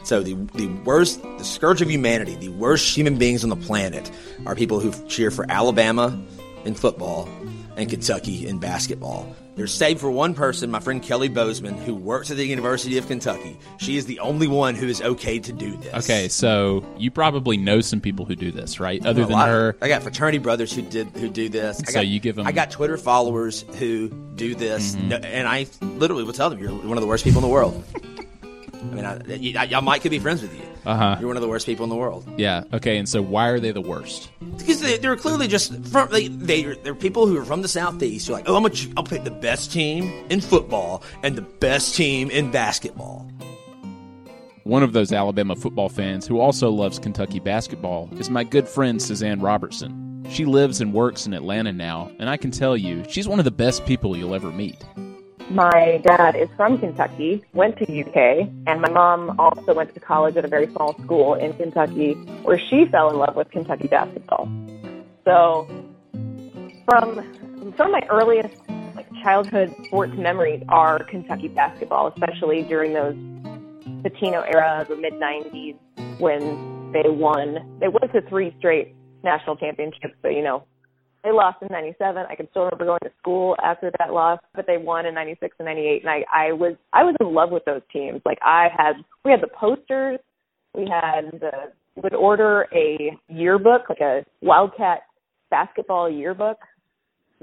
So 0.03 0.23
the 0.23 0.35
the 0.55 0.67
worst, 0.85 1.21
the 1.21 1.43
scourge 1.43 1.81
of 1.81 1.91
humanity, 1.91 2.35
the 2.35 2.49
worst 2.49 2.95
human 2.95 3.17
beings 3.17 3.43
on 3.43 3.49
the 3.49 3.57
planet 3.57 4.09
are 4.45 4.55
people 4.55 4.79
who 4.79 4.91
cheer 5.09 5.31
for 5.31 5.45
Alabama 5.49 6.17
in 6.67 6.75
football 6.75 7.27
and 7.77 7.89
Kentucky 7.89 8.45
in 8.47 8.59
basketball. 8.59 9.35
There's 9.55 9.73
save 9.73 9.99
for 9.99 10.11
one 10.11 10.35
person, 10.35 10.69
my 10.69 10.79
friend 10.79 11.01
Kelly 11.01 11.29
Bozeman, 11.29 11.75
who 11.75 11.95
works 11.95 12.29
at 12.29 12.37
the 12.37 12.45
University 12.45 12.97
of 12.99 13.07
Kentucky. 13.07 13.57
She 13.79 13.97
is 13.97 14.05
the 14.05 14.19
only 14.19 14.47
one 14.47 14.75
who 14.75 14.87
is 14.87 15.01
okay 15.01 15.39
to 15.39 15.51
do 15.51 15.75
this. 15.77 15.93
Okay, 16.07 16.27
so 16.27 16.85
you 16.97 17.09
probably 17.09 17.57
know 17.57 17.81
some 17.81 17.99
people 18.01 18.25
who 18.25 18.35
do 18.35 18.51
this, 18.51 18.79
right? 18.79 19.03
Other 19.03 19.23
than 19.23 19.31
lot. 19.31 19.49
her. 19.49 19.75
I 19.81 19.87
got 19.87 20.03
fraternity 20.03 20.37
brothers 20.37 20.71
who 20.71 20.83
did 20.83 21.07
who 21.15 21.27
do 21.29 21.49
this. 21.49 21.81
I 21.81 21.85
So 21.85 21.93
got, 21.93 22.07
you 22.07 22.19
give 22.19 22.37
'em- 22.37 22.45
I 22.45 22.51
got 22.51 22.69
Twitter 22.69 22.97
followers 22.97 23.65
who 23.79 24.09
do 24.35 24.53
this, 24.53 24.95
Mhm. 24.95 25.23
And 25.25 25.47
I 25.47 25.65
literally 25.81 26.23
will 26.23 26.33
tell 26.33 26.51
them 26.51 26.59
you're 26.59 26.71
one 26.71 26.97
of 26.97 27.01
the 27.01 27.07
worst 27.07 27.23
people 27.23 27.39
in 27.39 27.43
the 27.47 27.53
world. 27.53 27.83
I 28.81 28.95
mean, 28.95 29.05
I, 29.05 29.63
I, 29.63 29.77
I 29.77 29.79
might 29.81 30.01
could 30.01 30.11
be 30.11 30.19
friends 30.19 30.41
with 30.41 30.55
you. 30.55 30.63
Uh-huh. 30.85 31.17
You're 31.19 31.27
one 31.27 31.35
of 31.35 31.41
the 31.41 31.49
worst 31.49 31.65
people 31.65 31.83
in 31.83 31.89
the 31.89 31.95
world 31.97 32.25
Yeah. 32.37 32.63
Okay, 32.71 32.97
and 32.97 33.09
so 33.09 33.21
why 33.21 33.47
are 33.47 33.59
they 33.59 33.71
the 33.71 33.81
worst? 33.81 34.29
because 34.57 34.79
they, 34.79 34.97
they're 34.97 35.15
clearly 35.15 35.47
just 35.47 35.73
from 35.87 36.09
they, 36.11 36.27
they 36.29 36.63
they're 36.63 36.95
people 36.95 37.27
who 37.27 37.37
are 37.37 37.45
from 37.45 37.61
the 37.61 37.67
southeast. 37.67 38.27
Who 38.27 38.33
are 38.33 38.37
like, 38.37 38.49
oh, 38.49 38.55
I'm 38.55 38.63
gonna, 38.63 38.75
I'll 38.95 39.03
pick 39.03 39.23
the 39.23 39.31
best 39.31 39.71
team 39.71 40.25
in 40.29 40.39
football 40.41 41.03
and 41.23 41.35
the 41.35 41.41
best 41.41 41.95
team 41.95 42.29
in 42.31 42.51
basketball. 42.51 43.29
One 44.63 44.83
of 44.83 44.91
those 44.93 45.13
Alabama 45.13 45.55
football 45.55 45.87
fans 45.89 46.27
who 46.27 46.39
also 46.39 46.69
loves 46.69 46.99
Kentucky 46.99 47.39
basketball 47.39 48.09
is 48.19 48.29
my 48.29 48.43
good 48.43 48.67
friend 48.67 49.01
Suzanne 49.01 49.39
Robertson. 49.39 50.25
She 50.29 50.43
lives 50.43 50.81
and 50.81 50.93
works 50.93 51.25
in 51.25 51.33
Atlanta 51.33 51.71
now, 51.71 52.11
and 52.19 52.29
I 52.29 52.35
can 52.35 52.51
tell 52.51 52.75
you, 52.75 53.05
she's 53.09 53.29
one 53.29 53.39
of 53.39 53.45
the 53.45 53.51
best 53.51 53.85
people 53.85 54.17
you'll 54.17 54.35
ever 54.35 54.51
meet. 54.51 54.75
My 55.49 56.01
dad 56.03 56.35
is 56.35 56.49
from 56.57 56.77
Kentucky, 56.77 57.41
went 57.53 57.77
to 57.77 57.83
UK, 57.85 58.49
and 58.67 58.81
my 58.81 58.89
mom 58.89 59.39
also 59.39 59.73
went 59.73 59.93
to 59.93 59.99
college 60.01 60.35
at 60.35 60.43
a 60.43 60.47
very 60.49 60.67
small 60.67 60.93
school 61.03 61.35
in 61.35 61.53
Kentucky 61.53 62.15
where 62.43 62.59
she 62.69 62.85
fell 62.91 63.09
in 63.09 63.17
love 63.17 63.35
with 63.37 63.49
Kentucky 63.51 63.87
basketball. 63.87 64.49
So 65.23 65.65
from 66.83 67.73
some 67.77 67.87
of 67.87 67.91
my 67.93 68.01
earliest 68.09 68.61
like 68.95 69.07
childhood 69.23 69.73
sports 69.85 70.13
memories 70.17 70.63
are 70.67 70.99
Kentucky 71.05 71.47
basketball, 71.47 72.07
especially 72.07 72.63
during 72.63 72.91
those 72.91 73.15
Pitino 74.03 74.45
era, 74.53 74.81
of 74.81 74.89
the 74.89 74.97
mid 74.97 75.13
'90s, 75.13 75.77
when 76.19 76.91
they 76.91 77.09
won. 77.09 77.79
They 77.79 77.87
went 77.87 78.11
to 78.11 78.21
three 78.27 78.53
straight 78.59 78.95
national 79.23 79.55
championships, 79.55 80.15
but 80.21 80.33
you 80.33 80.43
know 80.43 80.65
they 81.27 81.33
lost 81.33 81.61
in 81.61 81.67
97. 81.69 82.23
I 82.29 82.35
can 82.35 82.47
still 82.51 82.63
remember 82.63 82.85
going 82.85 82.99
to 83.03 83.11
school 83.19 83.55
after 83.61 83.91
that 83.99 84.13
loss, 84.13 84.39
but 84.55 84.65
they 84.65 84.77
won 84.77 85.05
in 85.05 85.13
96 85.13 85.55
and 85.59 85.65
98. 85.65 86.03
And 86.03 86.09
I, 86.09 86.23
I 86.31 86.51
was, 86.53 86.75
I 86.93 87.03
was 87.03 87.15
in 87.19 87.33
love 87.33 87.51
with 87.51 87.65
those 87.65 87.81
teams. 87.91 88.21
Like 88.25 88.37
I 88.41 88.67
had, 88.75 88.93
we 89.25 89.31
had 89.31 89.41
the 89.41 89.49
posters, 89.53 90.19
we 90.73 90.89
had 90.89 91.39
the, 91.41 91.51
would 92.01 92.13
order 92.13 92.67
a 92.73 93.11
yearbook, 93.27 93.89
like 93.89 93.99
a 93.99 94.23
Wildcat 94.41 94.99
basketball 95.49 96.09
yearbook 96.09 96.59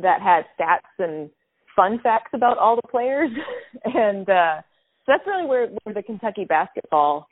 that 0.00 0.22
had 0.22 0.44
stats 0.58 1.04
and 1.04 1.28
fun 1.76 2.00
facts 2.02 2.30
about 2.32 2.56
all 2.56 2.76
the 2.76 2.88
players, 2.88 3.30
and 3.84 4.28
uh, 4.30 4.62
so 5.04 5.12
that's 5.12 5.26
really 5.26 5.46
where, 5.46 5.68
where 5.82 5.94
the 5.94 6.02
Kentucky 6.02 6.44
basketball 6.44 7.26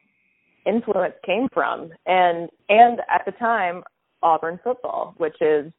influence 0.67 1.15
came 1.25 1.49
from, 1.55 1.91
and 2.07 2.51
and 2.69 2.99
at 3.09 3.23
the 3.25 3.33
time 3.33 3.83
Auburn 4.23 4.59
football, 4.65 5.15
which 5.19 5.37
is 5.41 5.73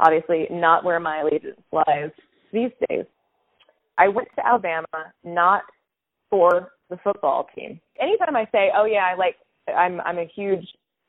obviously 0.00 0.46
not 0.50 0.84
where 0.84 0.98
my 0.98 1.20
allegiance 1.20 1.60
lies 1.72 2.10
these 2.52 2.70
days. 2.88 3.04
I 3.98 4.08
went 4.08 4.28
to 4.36 4.46
Alabama 4.46 4.86
not 5.22 5.62
for 6.30 6.72
the 6.88 6.96
football 7.04 7.46
team. 7.54 7.80
Anytime 8.00 8.34
I 8.34 8.46
say, 8.50 8.70
"Oh 8.74 8.84
yeah, 8.84 9.04
I 9.10 9.14
like," 9.14 9.36
I'm 9.68 10.00
I'm 10.00 10.18
a 10.18 10.26
huge 10.34 10.66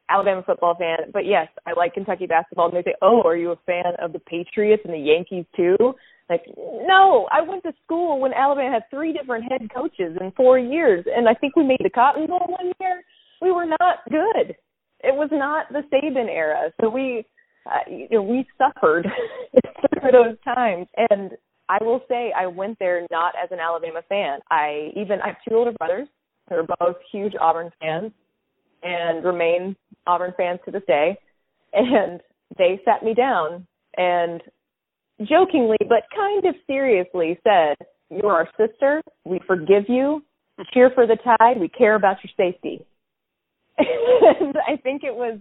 Alabama 0.10 0.43
football 0.45 0.75
fan, 0.75 1.12
but 1.13 1.25
yes, 1.25 1.47
I 1.65 1.71
like 1.77 1.93
Kentucky 1.93 2.27
basketball. 2.27 2.67
And 2.67 2.77
they 2.77 2.84
say, 2.84 2.95
"Oh, 3.01 3.21
are 3.23 3.38
you 3.38 3.51
a 3.51 3.60
fan 3.65 3.93
of 3.99 4.13
the 4.13 4.19
Patriots 4.19 4.84
and 4.86 4.93
the 4.93 4.99
Yankees 4.99 5.45
too?" 5.56 5.95
Like, 6.30 6.45
no, 6.58 7.27
I 7.30 7.41
went 7.41 7.63
to 7.63 7.73
school 7.84 8.21
when 8.21 8.34
Alabama 8.34 8.71
had 8.71 8.89
three 8.89 9.12
different 9.12 9.51
head 9.51 9.69
coaches 9.73 10.17
in 10.21 10.32
four 10.32 10.58
years, 10.58 11.06
and 11.06 11.27
I 11.27 11.34
think 11.34 11.58
we 11.58 11.63
made 11.63 11.82
the 11.84 11.89
Cotton 11.89 12.25
Bowl 12.27 12.39
one 12.47 12.71
year. 12.80 13.04
We 13.41 13.51
were 13.51 13.65
not 13.65 13.99
good. 14.10 14.56
It 15.04 15.13
was 15.13 15.27
not 15.32 15.65
the 15.73 15.82
Saban 15.91 16.30
era, 16.30 16.71
so 16.80 16.89
we, 16.89 17.25
uh, 17.65 17.89
you 17.89 18.08
know, 18.12 18.21
we 18.21 18.45
suffered 18.58 19.08
through 20.00 20.12
those 20.12 20.38
times. 20.43 20.88
And 21.10 21.32
I 21.69 21.84
will 21.84 22.02
say, 22.10 22.34
I 22.36 22.47
went 22.47 22.80
there 22.80 23.06
not 23.12 23.34
as 23.41 23.50
an 23.52 23.60
Alabama 23.60 24.02
fan. 24.10 24.39
I 24.50 24.91
even 24.95 25.21
I 25.21 25.28
have 25.28 25.38
two 25.47 25.56
older 25.56 25.71
brothers 25.71 26.08
who 26.50 26.56
are 26.56 26.67
both 26.80 26.97
huge 27.12 27.34
Auburn 27.39 27.71
fans 27.80 28.12
and 28.84 29.24
remain 29.24 29.76
Auburn 30.08 30.34
fans 30.36 30.60
to 30.65 30.71
this 30.71 30.84
day. 30.88 31.17
And 31.74 32.19
they 32.58 32.82
sat 32.84 33.04
me 33.04 33.13
down 33.13 33.65
and 33.95 34.41
jokingly, 35.21 35.78
but 35.88 36.04
kind 36.15 36.45
of 36.45 36.56
seriously 36.67 37.39
said, 37.43 37.78
You're 38.10 38.32
our 38.32 38.50
sister. 38.58 39.02
We 39.24 39.39
forgive 39.47 39.86
you. 39.88 40.24
Cheer 40.74 40.91
for 40.93 41.08
the 41.08 41.17
tide. 41.24 41.60
We 41.60 41.69
care 41.69 41.95
about 41.95 42.17
your 42.24 42.32
safety. 42.38 42.86
and 43.78 44.56
I 44.67 44.76
think 44.78 45.04
it 45.04 45.15
was 45.15 45.39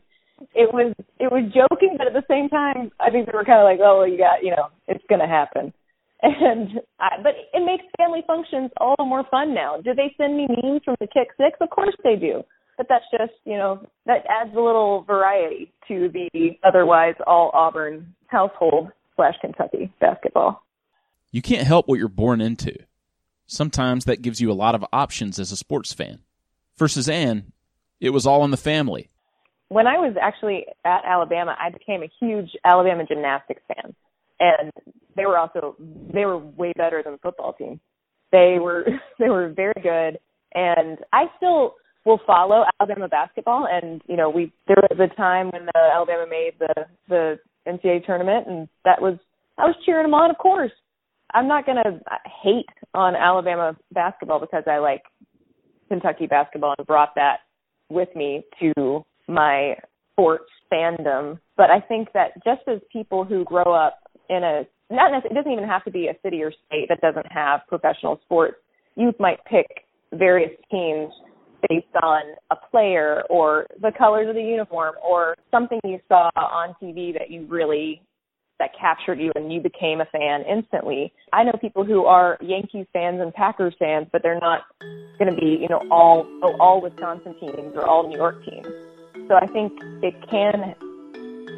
it 0.54 0.72
was 0.72 0.94
it 1.18 1.30
was 1.30 1.52
joking, 1.52 1.96
but 1.98 2.06
at 2.06 2.12
the 2.12 2.24
same 2.28 2.48
time, 2.48 2.90
I 2.98 3.10
think 3.10 3.26
they 3.26 3.32
were 3.36 3.44
kind 3.44 3.60
of 3.60 3.64
like, 3.64 3.80
oh, 3.82 3.98
well, 3.98 4.08
you 4.08 4.18
got, 4.18 4.42
you 4.42 4.50
know, 4.50 4.68
it's 4.88 5.04
going 5.08 5.20
to 5.20 5.26
happen. 5.26 5.72
And 6.22 6.80
I, 6.98 7.16
but 7.22 7.32
it 7.54 7.64
makes 7.64 7.84
family 7.96 8.22
functions 8.26 8.70
all 8.76 8.94
the 8.98 9.06
more 9.06 9.24
fun 9.30 9.54
now. 9.54 9.80
Do 9.82 9.94
they 9.94 10.14
send 10.18 10.36
me 10.36 10.46
memes 10.48 10.82
from 10.84 10.96
the 11.00 11.06
kick 11.06 11.28
six? 11.38 11.56
Of 11.62 11.70
course 11.70 11.94
they 12.04 12.16
do. 12.16 12.42
But 12.76 12.88
that's 12.90 13.06
just, 13.10 13.32
you 13.46 13.56
know, 13.56 13.86
that 14.04 14.26
adds 14.28 14.50
a 14.54 14.60
little 14.60 15.02
variety 15.04 15.72
to 15.88 16.10
the 16.12 16.50
otherwise 16.62 17.14
all 17.26 17.50
Auburn 17.54 18.14
household 18.26 18.90
slash 19.16 19.34
Kentucky 19.40 19.90
basketball. 19.98 20.62
You 21.30 21.40
can't 21.40 21.66
help 21.66 21.88
what 21.88 21.98
you're 21.98 22.08
born 22.08 22.42
into. 22.42 22.74
Sometimes 23.46 24.04
that 24.04 24.22
gives 24.22 24.40
you 24.40 24.50
a 24.50 24.54
lot 24.54 24.74
of 24.74 24.84
options 24.92 25.38
as 25.38 25.52
a 25.52 25.56
sports 25.56 25.92
fan. 25.92 26.20
For 26.76 26.86
Suzanne, 26.86 27.52
it 27.98 28.10
was 28.10 28.26
all 28.26 28.44
in 28.44 28.50
the 28.50 28.56
family. 28.56 29.09
When 29.70 29.86
I 29.86 29.98
was 29.98 30.16
actually 30.20 30.66
at 30.84 31.02
Alabama, 31.06 31.56
I 31.58 31.70
became 31.70 32.02
a 32.02 32.10
huge 32.20 32.50
Alabama 32.64 33.04
gymnastics 33.06 33.62
fan. 33.68 33.94
And 34.40 34.72
they 35.16 35.26
were 35.26 35.38
also 35.38 35.76
they 36.12 36.24
were 36.24 36.38
way 36.38 36.72
better 36.76 37.02
than 37.02 37.12
the 37.14 37.18
football 37.18 37.52
team. 37.52 37.80
They 38.32 38.58
were 38.60 38.84
they 39.18 39.28
were 39.28 39.48
very 39.48 39.80
good 39.82 40.18
and 40.54 40.98
I 41.12 41.26
still 41.36 41.74
will 42.04 42.20
follow 42.26 42.64
Alabama 42.80 43.08
basketball 43.08 43.68
and 43.70 44.02
you 44.08 44.16
know 44.16 44.28
we 44.28 44.52
there 44.66 44.76
was 44.90 44.98
a 44.98 45.14
time 45.14 45.50
when 45.50 45.66
the 45.66 45.78
Alabama 45.94 46.26
made 46.28 46.52
the 46.58 46.74
the 47.08 47.38
NCAA 47.68 48.04
tournament 48.04 48.48
and 48.48 48.68
that 48.84 49.00
was 49.00 49.18
I 49.56 49.66
was 49.66 49.76
cheering 49.86 50.04
them 50.04 50.14
on 50.14 50.30
of 50.30 50.38
course. 50.38 50.72
I'm 51.32 51.46
not 51.46 51.64
going 51.64 51.78
to 51.84 52.00
hate 52.42 52.66
on 52.92 53.14
Alabama 53.14 53.76
basketball 53.92 54.40
because 54.40 54.64
I 54.66 54.78
like 54.78 55.02
Kentucky 55.86 56.26
basketball 56.26 56.74
and 56.76 56.84
brought 56.84 57.14
that 57.14 57.36
with 57.88 58.08
me 58.16 58.42
to 58.60 59.04
my 59.30 59.76
sports 60.12 60.50
fandom. 60.72 61.38
But 61.56 61.70
I 61.70 61.80
think 61.80 62.08
that 62.14 62.34
just 62.44 62.62
as 62.66 62.80
people 62.92 63.24
who 63.24 63.44
grow 63.44 63.72
up 63.72 63.98
in 64.28 64.42
a 64.42 64.66
not 64.92 65.12
necessarily, 65.12 65.30
it 65.30 65.34
doesn't 65.34 65.52
even 65.52 65.68
have 65.68 65.84
to 65.84 65.90
be 65.90 66.08
a 66.08 66.14
city 66.22 66.42
or 66.42 66.52
state 66.66 66.88
that 66.88 67.00
doesn't 67.00 67.30
have 67.30 67.60
professional 67.68 68.20
sports. 68.24 68.56
You 68.96 69.12
might 69.20 69.38
pick 69.44 69.66
various 70.12 70.50
teams 70.70 71.12
based 71.68 71.86
on 72.02 72.22
a 72.50 72.56
player 72.70 73.22
or 73.30 73.66
the 73.80 73.92
colors 73.96 74.28
of 74.28 74.34
the 74.34 74.42
uniform 74.42 74.94
or 75.02 75.36
something 75.50 75.78
you 75.84 76.00
saw 76.08 76.30
on 76.34 76.74
TV 76.82 77.12
that 77.12 77.30
you 77.30 77.46
really 77.46 78.02
that 78.58 78.70
captured 78.78 79.18
you 79.18 79.32
and 79.36 79.52
you 79.52 79.60
became 79.60 80.00
a 80.00 80.04
fan 80.06 80.42
instantly. 80.42 81.12
I 81.32 81.44
know 81.44 81.52
people 81.60 81.84
who 81.84 82.04
are 82.04 82.36
Yankees 82.42 82.86
fans 82.92 83.20
and 83.20 83.32
Packers 83.32 83.74
fans, 83.78 84.06
but 84.12 84.22
they're 84.22 84.38
not 84.38 84.62
going 85.18 85.34
to 85.34 85.40
be, 85.40 85.58
you 85.60 85.68
know, 85.68 85.82
all 85.90 86.26
oh, 86.42 86.56
all 86.60 86.82
Wisconsin 86.82 87.34
teams 87.40 87.72
or 87.74 87.86
all 87.86 88.08
New 88.08 88.16
York 88.16 88.44
teams. 88.44 88.66
So 89.30 89.36
I 89.36 89.46
think 89.46 89.72
it 90.02 90.28
can 90.28 90.74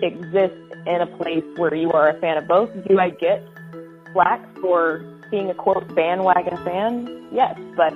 exist 0.03 0.53
in 0.87 1.01
a 1.01 1.07
place 1.17 1.43
where 1.57 1.75
you 1.75 1.91
are 1.93 2.11
a 2.11 2.21
fan 2.21 2.37
of 2.37 2.47
both. 2.47 2.69
Do 2.87 2.99
I 2.99 3.09
get 3.09 3.43
flack 4.13 4.43
for 4.59 5.03
being 5.31 5.49
a 5.49 5.55
quote 5.55 5.95
bandwagon 5.95 6.63
fan? 6.67 7.29
Yes, 7.33 7.59
but 7.75 7.95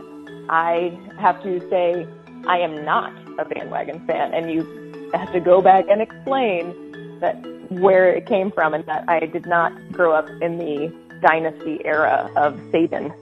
I 0.49 0.99
have 1.19 1.43
to 1.43 1.61
say 1.69 2.07
I 2.47 2.57
am 2.57 2.87
not 2.87 3.13
a 3.39 3.45
bandwagon 3.45 4.07
fan, 4.07 4.33
and 4.33 4.51
you 4.51 5.11
have 5.13 5.31
to 5.35 5.41
go 5.41 5.61
back 5.61 5.85
and 5.91 6.01
explain 6.01 7.19
that 7.21 7.37
where 7.69 8.09
it 8.09 8.25
came 8.25 8.51
from 8.51 8.73
and 8.73 8.83
that 8.87 9.05
I 9.09 9.27
did 9.27 9.45
not 9.45 9.73
grow 9.93 10.15
up 10.15 10.31
in 10.41 10.57
the 10.57 10.91
dynasty 11.21 11.83
era 11.85 12.31
of 12.35 12.55
Saban. 12.73 13.15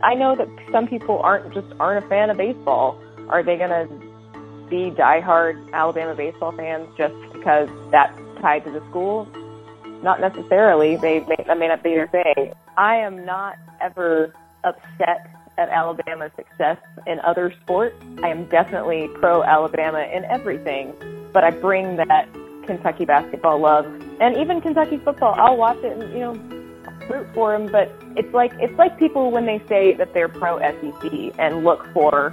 I 0.00 0.14
know 0.14 0.36
that 0.36 0.46
some 0.70 0.86
people 0.86 1.18
aren't 1.18 1.52
just 1.52 1.66
aren't 1.80 2.04
a 2.04 2.08
fan 2.08 2.30
of 2.30 2.36
baseball. 2.36 2.96
Are 3.28 3.42
they 3.42 3.56
going 3.56 3.70
to 3.70 4.09
be 4.70 4.90
diehard 4.90 5.72
Alabama 5.72 6.14
baseball 6.14 6.52
fans 6.52 6.88
just 6.96 7.14
because 7.32 7.68
that's 7.90 8.16
tied 8.40 8.64
to 8.64 8.70
the 8.70 8.80
school? 8.88 9.28
Not 10.02 10.20
necessarily. 10.20 10.96
They 10.96 11.20
may, 11.20 11.44
that 11.46 11.58
may 11.58 11.68
not 11.68 11.82
be 11.82 11.90
their 11.90 12.08
thing. 12.08 12.52
I 12.78 12.96
am 12.96 13.26
not 13.26 13.56
ever 13.80 14.32
upset 14.64 15.28
at 15.58 15.68
Alabama's 15.68 16.32
success 16.36 16.78
in 17.06 17.20
other 17.20 17.52
sports. 17.62 17.94
I 18.22 18.28
am 18.28 18.48
definitely 18.48 19.08
pro 19.14 19.42
Alabama 19.42 20.00
in 20.00 20.24
everything, 20.24 20.94
but 21.32 21.44
I 21.44 21.50
bring 21.50 21.96
that 21.96 22.28
Kentucky 22.64 23.04
basketball 23.04 23.58
love 23.58 23.84
and 24.20 24.36
even 24.36 24.60
Kentucky 24.60 24.98
football. 24.98 25.34
I'll 25.36 25.56
watch 25.56 25.78
it 25.78 25.98
and 25.98 26.12
you 26.12 26.20
know 26.20 26.32
root 27.10 27.26
for 27.34 27.52
them, 27.52 27.70
but 27.70 27.92
it's 28.16 28.32
like 28.32 28.52
it's 28.60 28.76
like 28.78 28.98
people 28.98 29.30
when 29.30 29.46
they 29.46 29.60
say 29.68 29.94
that 29.94 30.14
they're 30.14 30.28
pro 30.28 30.58
SEC 30.58 31.34
and 31.38 31.64
look 31.64 31.86
for 31.92 32.32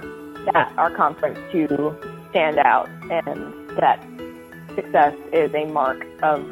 that 0.52 0.72
our 0.78 0.90
conference 0.90 1.38
to 1.52 1.96
stand 2.30 2.58
out 2.58 2.88
and 3.10 3.70
that 3.78 4.04
success 4.74 5.14
is 5.32 5.52
a 5.54 5.64
mark 5.66 6.06
of 6.22 6.44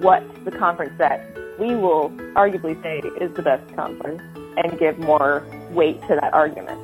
what 0.00 0.22
the 0.44 0.50
conference 0.50 0.92
that 0.98 1.20
we 1.58 1.74
will 1.74 2.10
arguably 2.34 2.80
say 2.82 2.98
is 3.20 3.34
the 3.34 3.42
best 3.42 3.74
conference 3.74 4.22
and 4.56 4.78
give 4.78 4.98
more 4.98 5.44
weight 5.70 6.00
to 6.02 6.14
that 6.20 6.32
argument. 6.32 6.80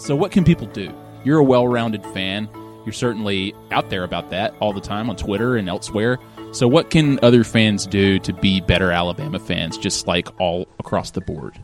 So, 0.00 0.16
what 0.16 0.32
can 0.32 0.44
people 0.44 0.66
do? 0.66 0.92
You're 1.24 1.38
a 1.38 1.44
well 1.44 1.68
rounded 1.68 2.04
fan. 2.06 2.48
You're 2.84 2.94
certainly 2.94 3.54
out 3.70 3.90
there 3.90 4.04
about 4.04 4.30
that 4.30 4.54
all 4.60 4.72
the 4.72 4.80
time 4.80 5.10
on 5.10 5.16
Twitter 5.16 5.56
and 5.56 5.68
elsewhere. 5.68 6.18
So, 6.52 6.66
what 6.66 6.90
can 6.90 7.18
other 7.22 7.44
fans 7.44 7.86
do 7.86 8.18
to 8.20 8.32
be 8.32 8.60
better 8.60 8.90
Alabama 8.90 9.38
fans, 9.38 9.76
just 9.76 10.06
like 10.06 10.28
all 10.40 10.66
across 10.78 11.10
the 11.10 11.20
board? 11.20 11.58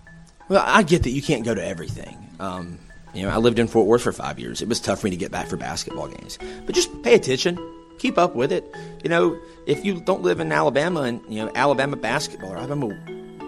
Well, 0.49 0.63
I 0.65 0.83
get 0.83 1.03
that 1.05 1.11
you 1.11 1.23
can't 1.23 1.45
go 1.45 1.55
to 1.55 1.67
everything. 1.67 2.17
Um, 2.39 2.79
you 3.17 3.25
know, 3.25 3.31
I 3.31 3.39
lived 3.39 3.59
in 3.59 3.67
Fort 3.67 3.87
Worth 3.87 4.03
for 4.03 4.13
five 4.13 4.39
years. 4.39 4.61
It 4.61 4.69
was 4.69 4.81
tough 4.81 5.01
for 5.01 5.07
me 5.07 5.11
to 5.11 5.17
get 5.17 5.31
back 5.31 5.49
for 5.49 5.57
basketball 5.57 6.09
games. 6.09 6.39
But 6.65 6.75
just 6.75 7.03
pay 7.03 7.15
attention, 7.15 7.59
keep 7.99 8.19
up 8.19 8.35
with 8.35 8.53
it. 8.53 8.65
You 9.03 9.11
know, 9.11 9.41
if 9.67 9.85
you 9.85 10.01
don't 10.01 10.23
live 10.23 10.41
in 10.41 10.53
Alabama 10.53 11.03
and, 11.03 11.21
you 11.29 11.45
know, 11.45 11.51
Alabama 11.55 11.97
basketball 11.97 12.53
or 12.53 12.57
Alabama 12.57 12.99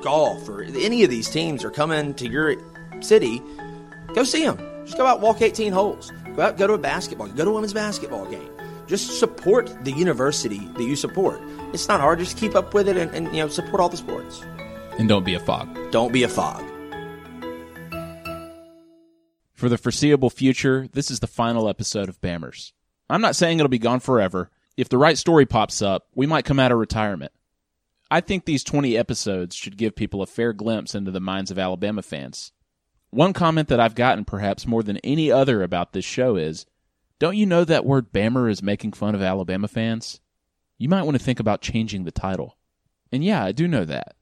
golf 0.02 0.48
or 0.48 0.62
any 0.62 1.04
of 1.04 1.10
these 1.10 1.28
teams 1.28 1.64
are 1.64 1.70
coming 1.70 2.14
to 2.14 2.28
your 2.28 2.56
city, 3.02 3.42
go 4.14 4.24
see 4.24 4.44
them. 4.44 4.58
Just 4.84 4.96
go 4.96 5.06
out, 5.06 5.20
walk 5.20 5.42
18 5.42 5.72
holes. 5.72 6.12
Go 6.34 6.42
out, 6.42 6.56
go 6.56 6.66
to 6.66 6.72
a 6.72 6.78
basketball, 6.78 7.28
go 7.28 7.44
to 7.44 7.50
a 7.50 7.54
women's 7.54 7.74
basketball 7.74 8.24
game. 8.26 8.50
Just 8.86 9.18
support 9.18 9.84
the 9.84 9.92
university 9.92 10.58
that 10.58 10.82
you 10.82 10.96
support. 10.96 11.40
It's 11.74 11.88
not 11.88 12.00
hard. 12.00 12.20
Just 12.20 12.38
keep 12.38 12.54
up 12.54 12.72
with 12.72 12.88
it 12.88 12.96
and, 12.96 13.14
and 13.14 13.26
you 13.36 13.42
know 13.42 13.48
support 13.48 13.80
all 13.80 13.90
the 13.90 13.98
sports. 13.98 14.42
And 14.98 15.08
don't 15.08 15.24
be 15.24 15.34
a 15.34 15.40
fog. 15.40 15.68
Don't 15.90 16.10
be 16.10 16.22
a 16.22 16.28
fog. 16.28 16.64
For 19.58 19.68
the 19.68 19.76
foreseeable 19.76 20.30
future, 20.30 20.86
this 20.92 21.10
is 21.10 21.18
the 21.18 21.26
final 21.26 21.68
episode 21.68 22.08
of 22.08 22.20
Bammers. 22.20 22.70
I'm 23.10 23.20
not 23.20 23.34
saying 23.34 23.58
it'll 23.58 23.68
be 23.68 23.80
gone 23.80 23.98
forever. 23.98 24.52
If 24.76 24.88
the 24.88 24.98
right 24.98 25.18
story 25.18 25.46
pops 25.46 25.82
up, 25.82 26.06
we 26.14 26.26
might 26.26 26.44
come 26.44 26.60
out 26.60 26.70
of 26.70 26.78
retirement. 26.78 27.32
I 28.08 28.20
think 28.20 28.44
these 28.44 28.62
20 28.62 28.96
episodes 28.96 29.56
should 29.56 29.76
give 29.76 29.96
people 29.96 30.22
a 30.22 30.26
fair 30.26 30.52
glimpse 30.52 30.94
into 30.94 31.10
the 31.10 31.18
minds 31.18 31.50
of 31.50 31.58
Alabama 31.58 32.02
fans. 32.02 32.52
One 33.10 33.32
comment 33.32 33.66
that 33.66 33.80
I've 33.80 33.96
gotten 33.96 34.24
perhaps 34.24 34.64
more 34.64 34.84
than 34.84 34.98
any 34.98 35.28
other 35.28 35.64
about 35.64 35.92
this 35.92 36.04
show 36.04 36.36
is 36.36 36.64
Don't 37.18 37.36
you 37.36 37.44
know 37.44 37.64
that 37.64 37.84
word 37.84 38.12
Bammer 38.12 38.48
is 38.48 38.62
making 38.62 38.92
fun 38.92 39.16
of 39.16 39.22
Alabama 39.22 39.66
fans? 39.66 40.20
you 40.78 40.88
might 40.88 41.02
want 41.02 41.18
to 41.18 41.24
think 41.24 41.40
about 41.40 41.62
changing 41.62 42.04
the 42.04 42.12
title. 42.12 42.56
And 43.10 43.24
yeah, 43.24 43.44
I 43.44 43.50
do 43.50 43.66
know 43.66 43.84
that. 43.84 44.14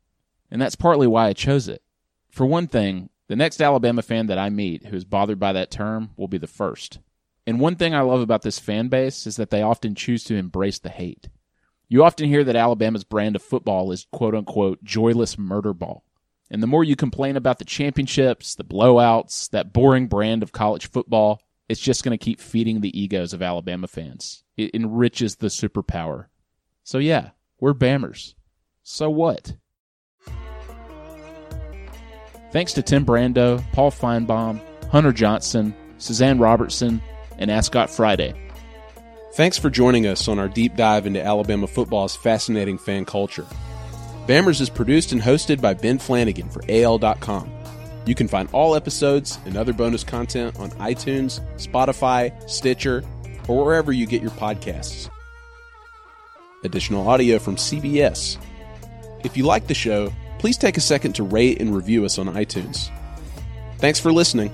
And 0.50 0.62
that's 0.62 0.76
partly 0.76 1.06
why 1.06 1.26
I 1.26 1.34
chose 1.34 1.68
it. 1.68 1.82
For 2.30 2.46
one 2.46 2.68
thing, 2.68 3.10
the 3.28 3.36
next 3.36 3.60
Alabama 3.60 4.02
fan 4.02 4.26
that 4.26 4.38
I 4.38 4.50
meet 4.50 4.86
who 4.86 4.96
is 4.96 5.04
bothered 5.04 5.38
by 5.38 5.52
that 5.52 5.70
term 5.70 6.10
will 6.16 6.28
be 6.28 6.38
the 6.38 6.46
first. 6.46 7.00
And 7.46 7.60
one 7.60 7.76
thing 7.76 7.94
I 7.94 8.00
love 8.00 8.20
about 8.20 8.42
this 8.42 8.58
fan 8.58 8.88
base 8.88 9.26
is 9.26 9.36
that 9.36 9.50
they 9.50 9.62
often 9.62 9.94
choose 9.94 10.24
to 10.24 10.36
embrace 10.36 10.78
the 10.78 10.88
hate. 10.88 11.28
You 11.88 12.02
often 12.04 12.28
hear 12.28 12.42
that 12.44 12.56
Alabama's 12.56 13.04
brand 13.04 13.36
of 13.36 13.42
football 13.42 13.92
is 13.92 14.06
quote 14.10 14.34
unquote 14.34 14.82
joyless 14.82 15.38
murder 15.38 15.72
ball. 15.72 16.04
And 16.50 16.62
the 16.62 16.66
more 16.68 16.84
you 16.84 16.96
complain 16.96 17.36
about 17.36 17.58
the 17.58 17.64
championships, 17.64 18.54
the 18.54 18.64
blowouts, 18.64 19.50
that 19.50 19.72
boring 19.72 20.06
brand 20.06 20.42
of 20.42 20.52
college 20.52 20.90
football, 20.90 21.40
it's 21.68 21.80
just 21.80 22.04
going 22.04 22.16
to 22.16 22.24
keep 22.24 22.40
feeding 22.40 22.80
the 22.80 22.98
egos 22.98 23.32
of 23.32 23.42
Alabama 23.42 23.88
fans. 23.88 24.44
It 24.56 24.74
enriches 24.74 25.36
the 25.36 25.48
superpower. 25.48 26.26
So 26.84 26.98
yeah, 26.98 27.30
we're 27.58 27.74
Bammers. 27.74 28.34
So 28.82 29.10
what? 29.10 29.56
Thanks 32.52 32.72
to 32.74 32.82
Tim 32.82 33.04
Brando, 33.04 33.62
Paul 33.72 33.90
Finebaum, 33.90 34.60
Hunter 34.88 35.12
Johnson, 35.12 35.74
Suzanne 35.98 36.38
Robertson, 36.38 37.02
and 37.38 37.50
Ascot 37.50 37.90
Friday. 37.90 38.34
Thanks 39.34 39.58
for 39.58 39.68
joining 39.68 40.06
us 40.06 40.28
on 40.28 40.38
our 40.38 40.48
deep 40.48 40.76
dive 40.76 41.06
into 41.06 41.22
Alabama 41.22 41.66
football's 41.66 42.16
fascinating 42.16 42.78
fan 42.78 43.04
culture. 43.04 43.46
Bammers 44.26 44.60
is 44.60 44.70
produced 44.70 45.12
and 45.12 45.20
hosted 45.20 45.60
by 45.60 45.74
Ben 45.74 45.98
Flanagan 45.98 46.48
for 46.48 46.62
AL.com. 46.68 47.50
You 48.06 48.14
can 48.14 48.28
find 48.28 48.48
all 48.52 48.74
episodes 48.74 49.38
and 49.44 49.56
other 49.56 49.72
bonus 49.72 50.04
content 50.04 50.58
on 50.58 50.70
iTunes, 50.72 51.40
Spotify, 51.56 52.32
Stitcher, 52.48 53.04
or 53.48 53.64
wherever 53.64 53.92
you 53.92 54.06
get 54.06 54.22
your 54.22 54.30
podcasts. 54.32 55.10
Additional 56.64 57.06
audio 57.08 57.38
from 57.38 57.56
CBS. 57.56 58.38
If 59.22 59.36
you 59.36 59.44
like 59.44 59.66
the 59.66 59.74
show, 59.74 60.12
please 60.38 60.56
take 60.56 60.76
a 60.76 60.80
second 60.80 61.14
to 61.14 61.22
rate 61.22 61.60
and 61.60 61.74
review 61.74 62.04
us 62.04 62.18
on 62.18 62.26
iTunes. 62.26 62.90
Thanks 63.78 64.00
for 64.00 64.12
listening. 64.12 64.52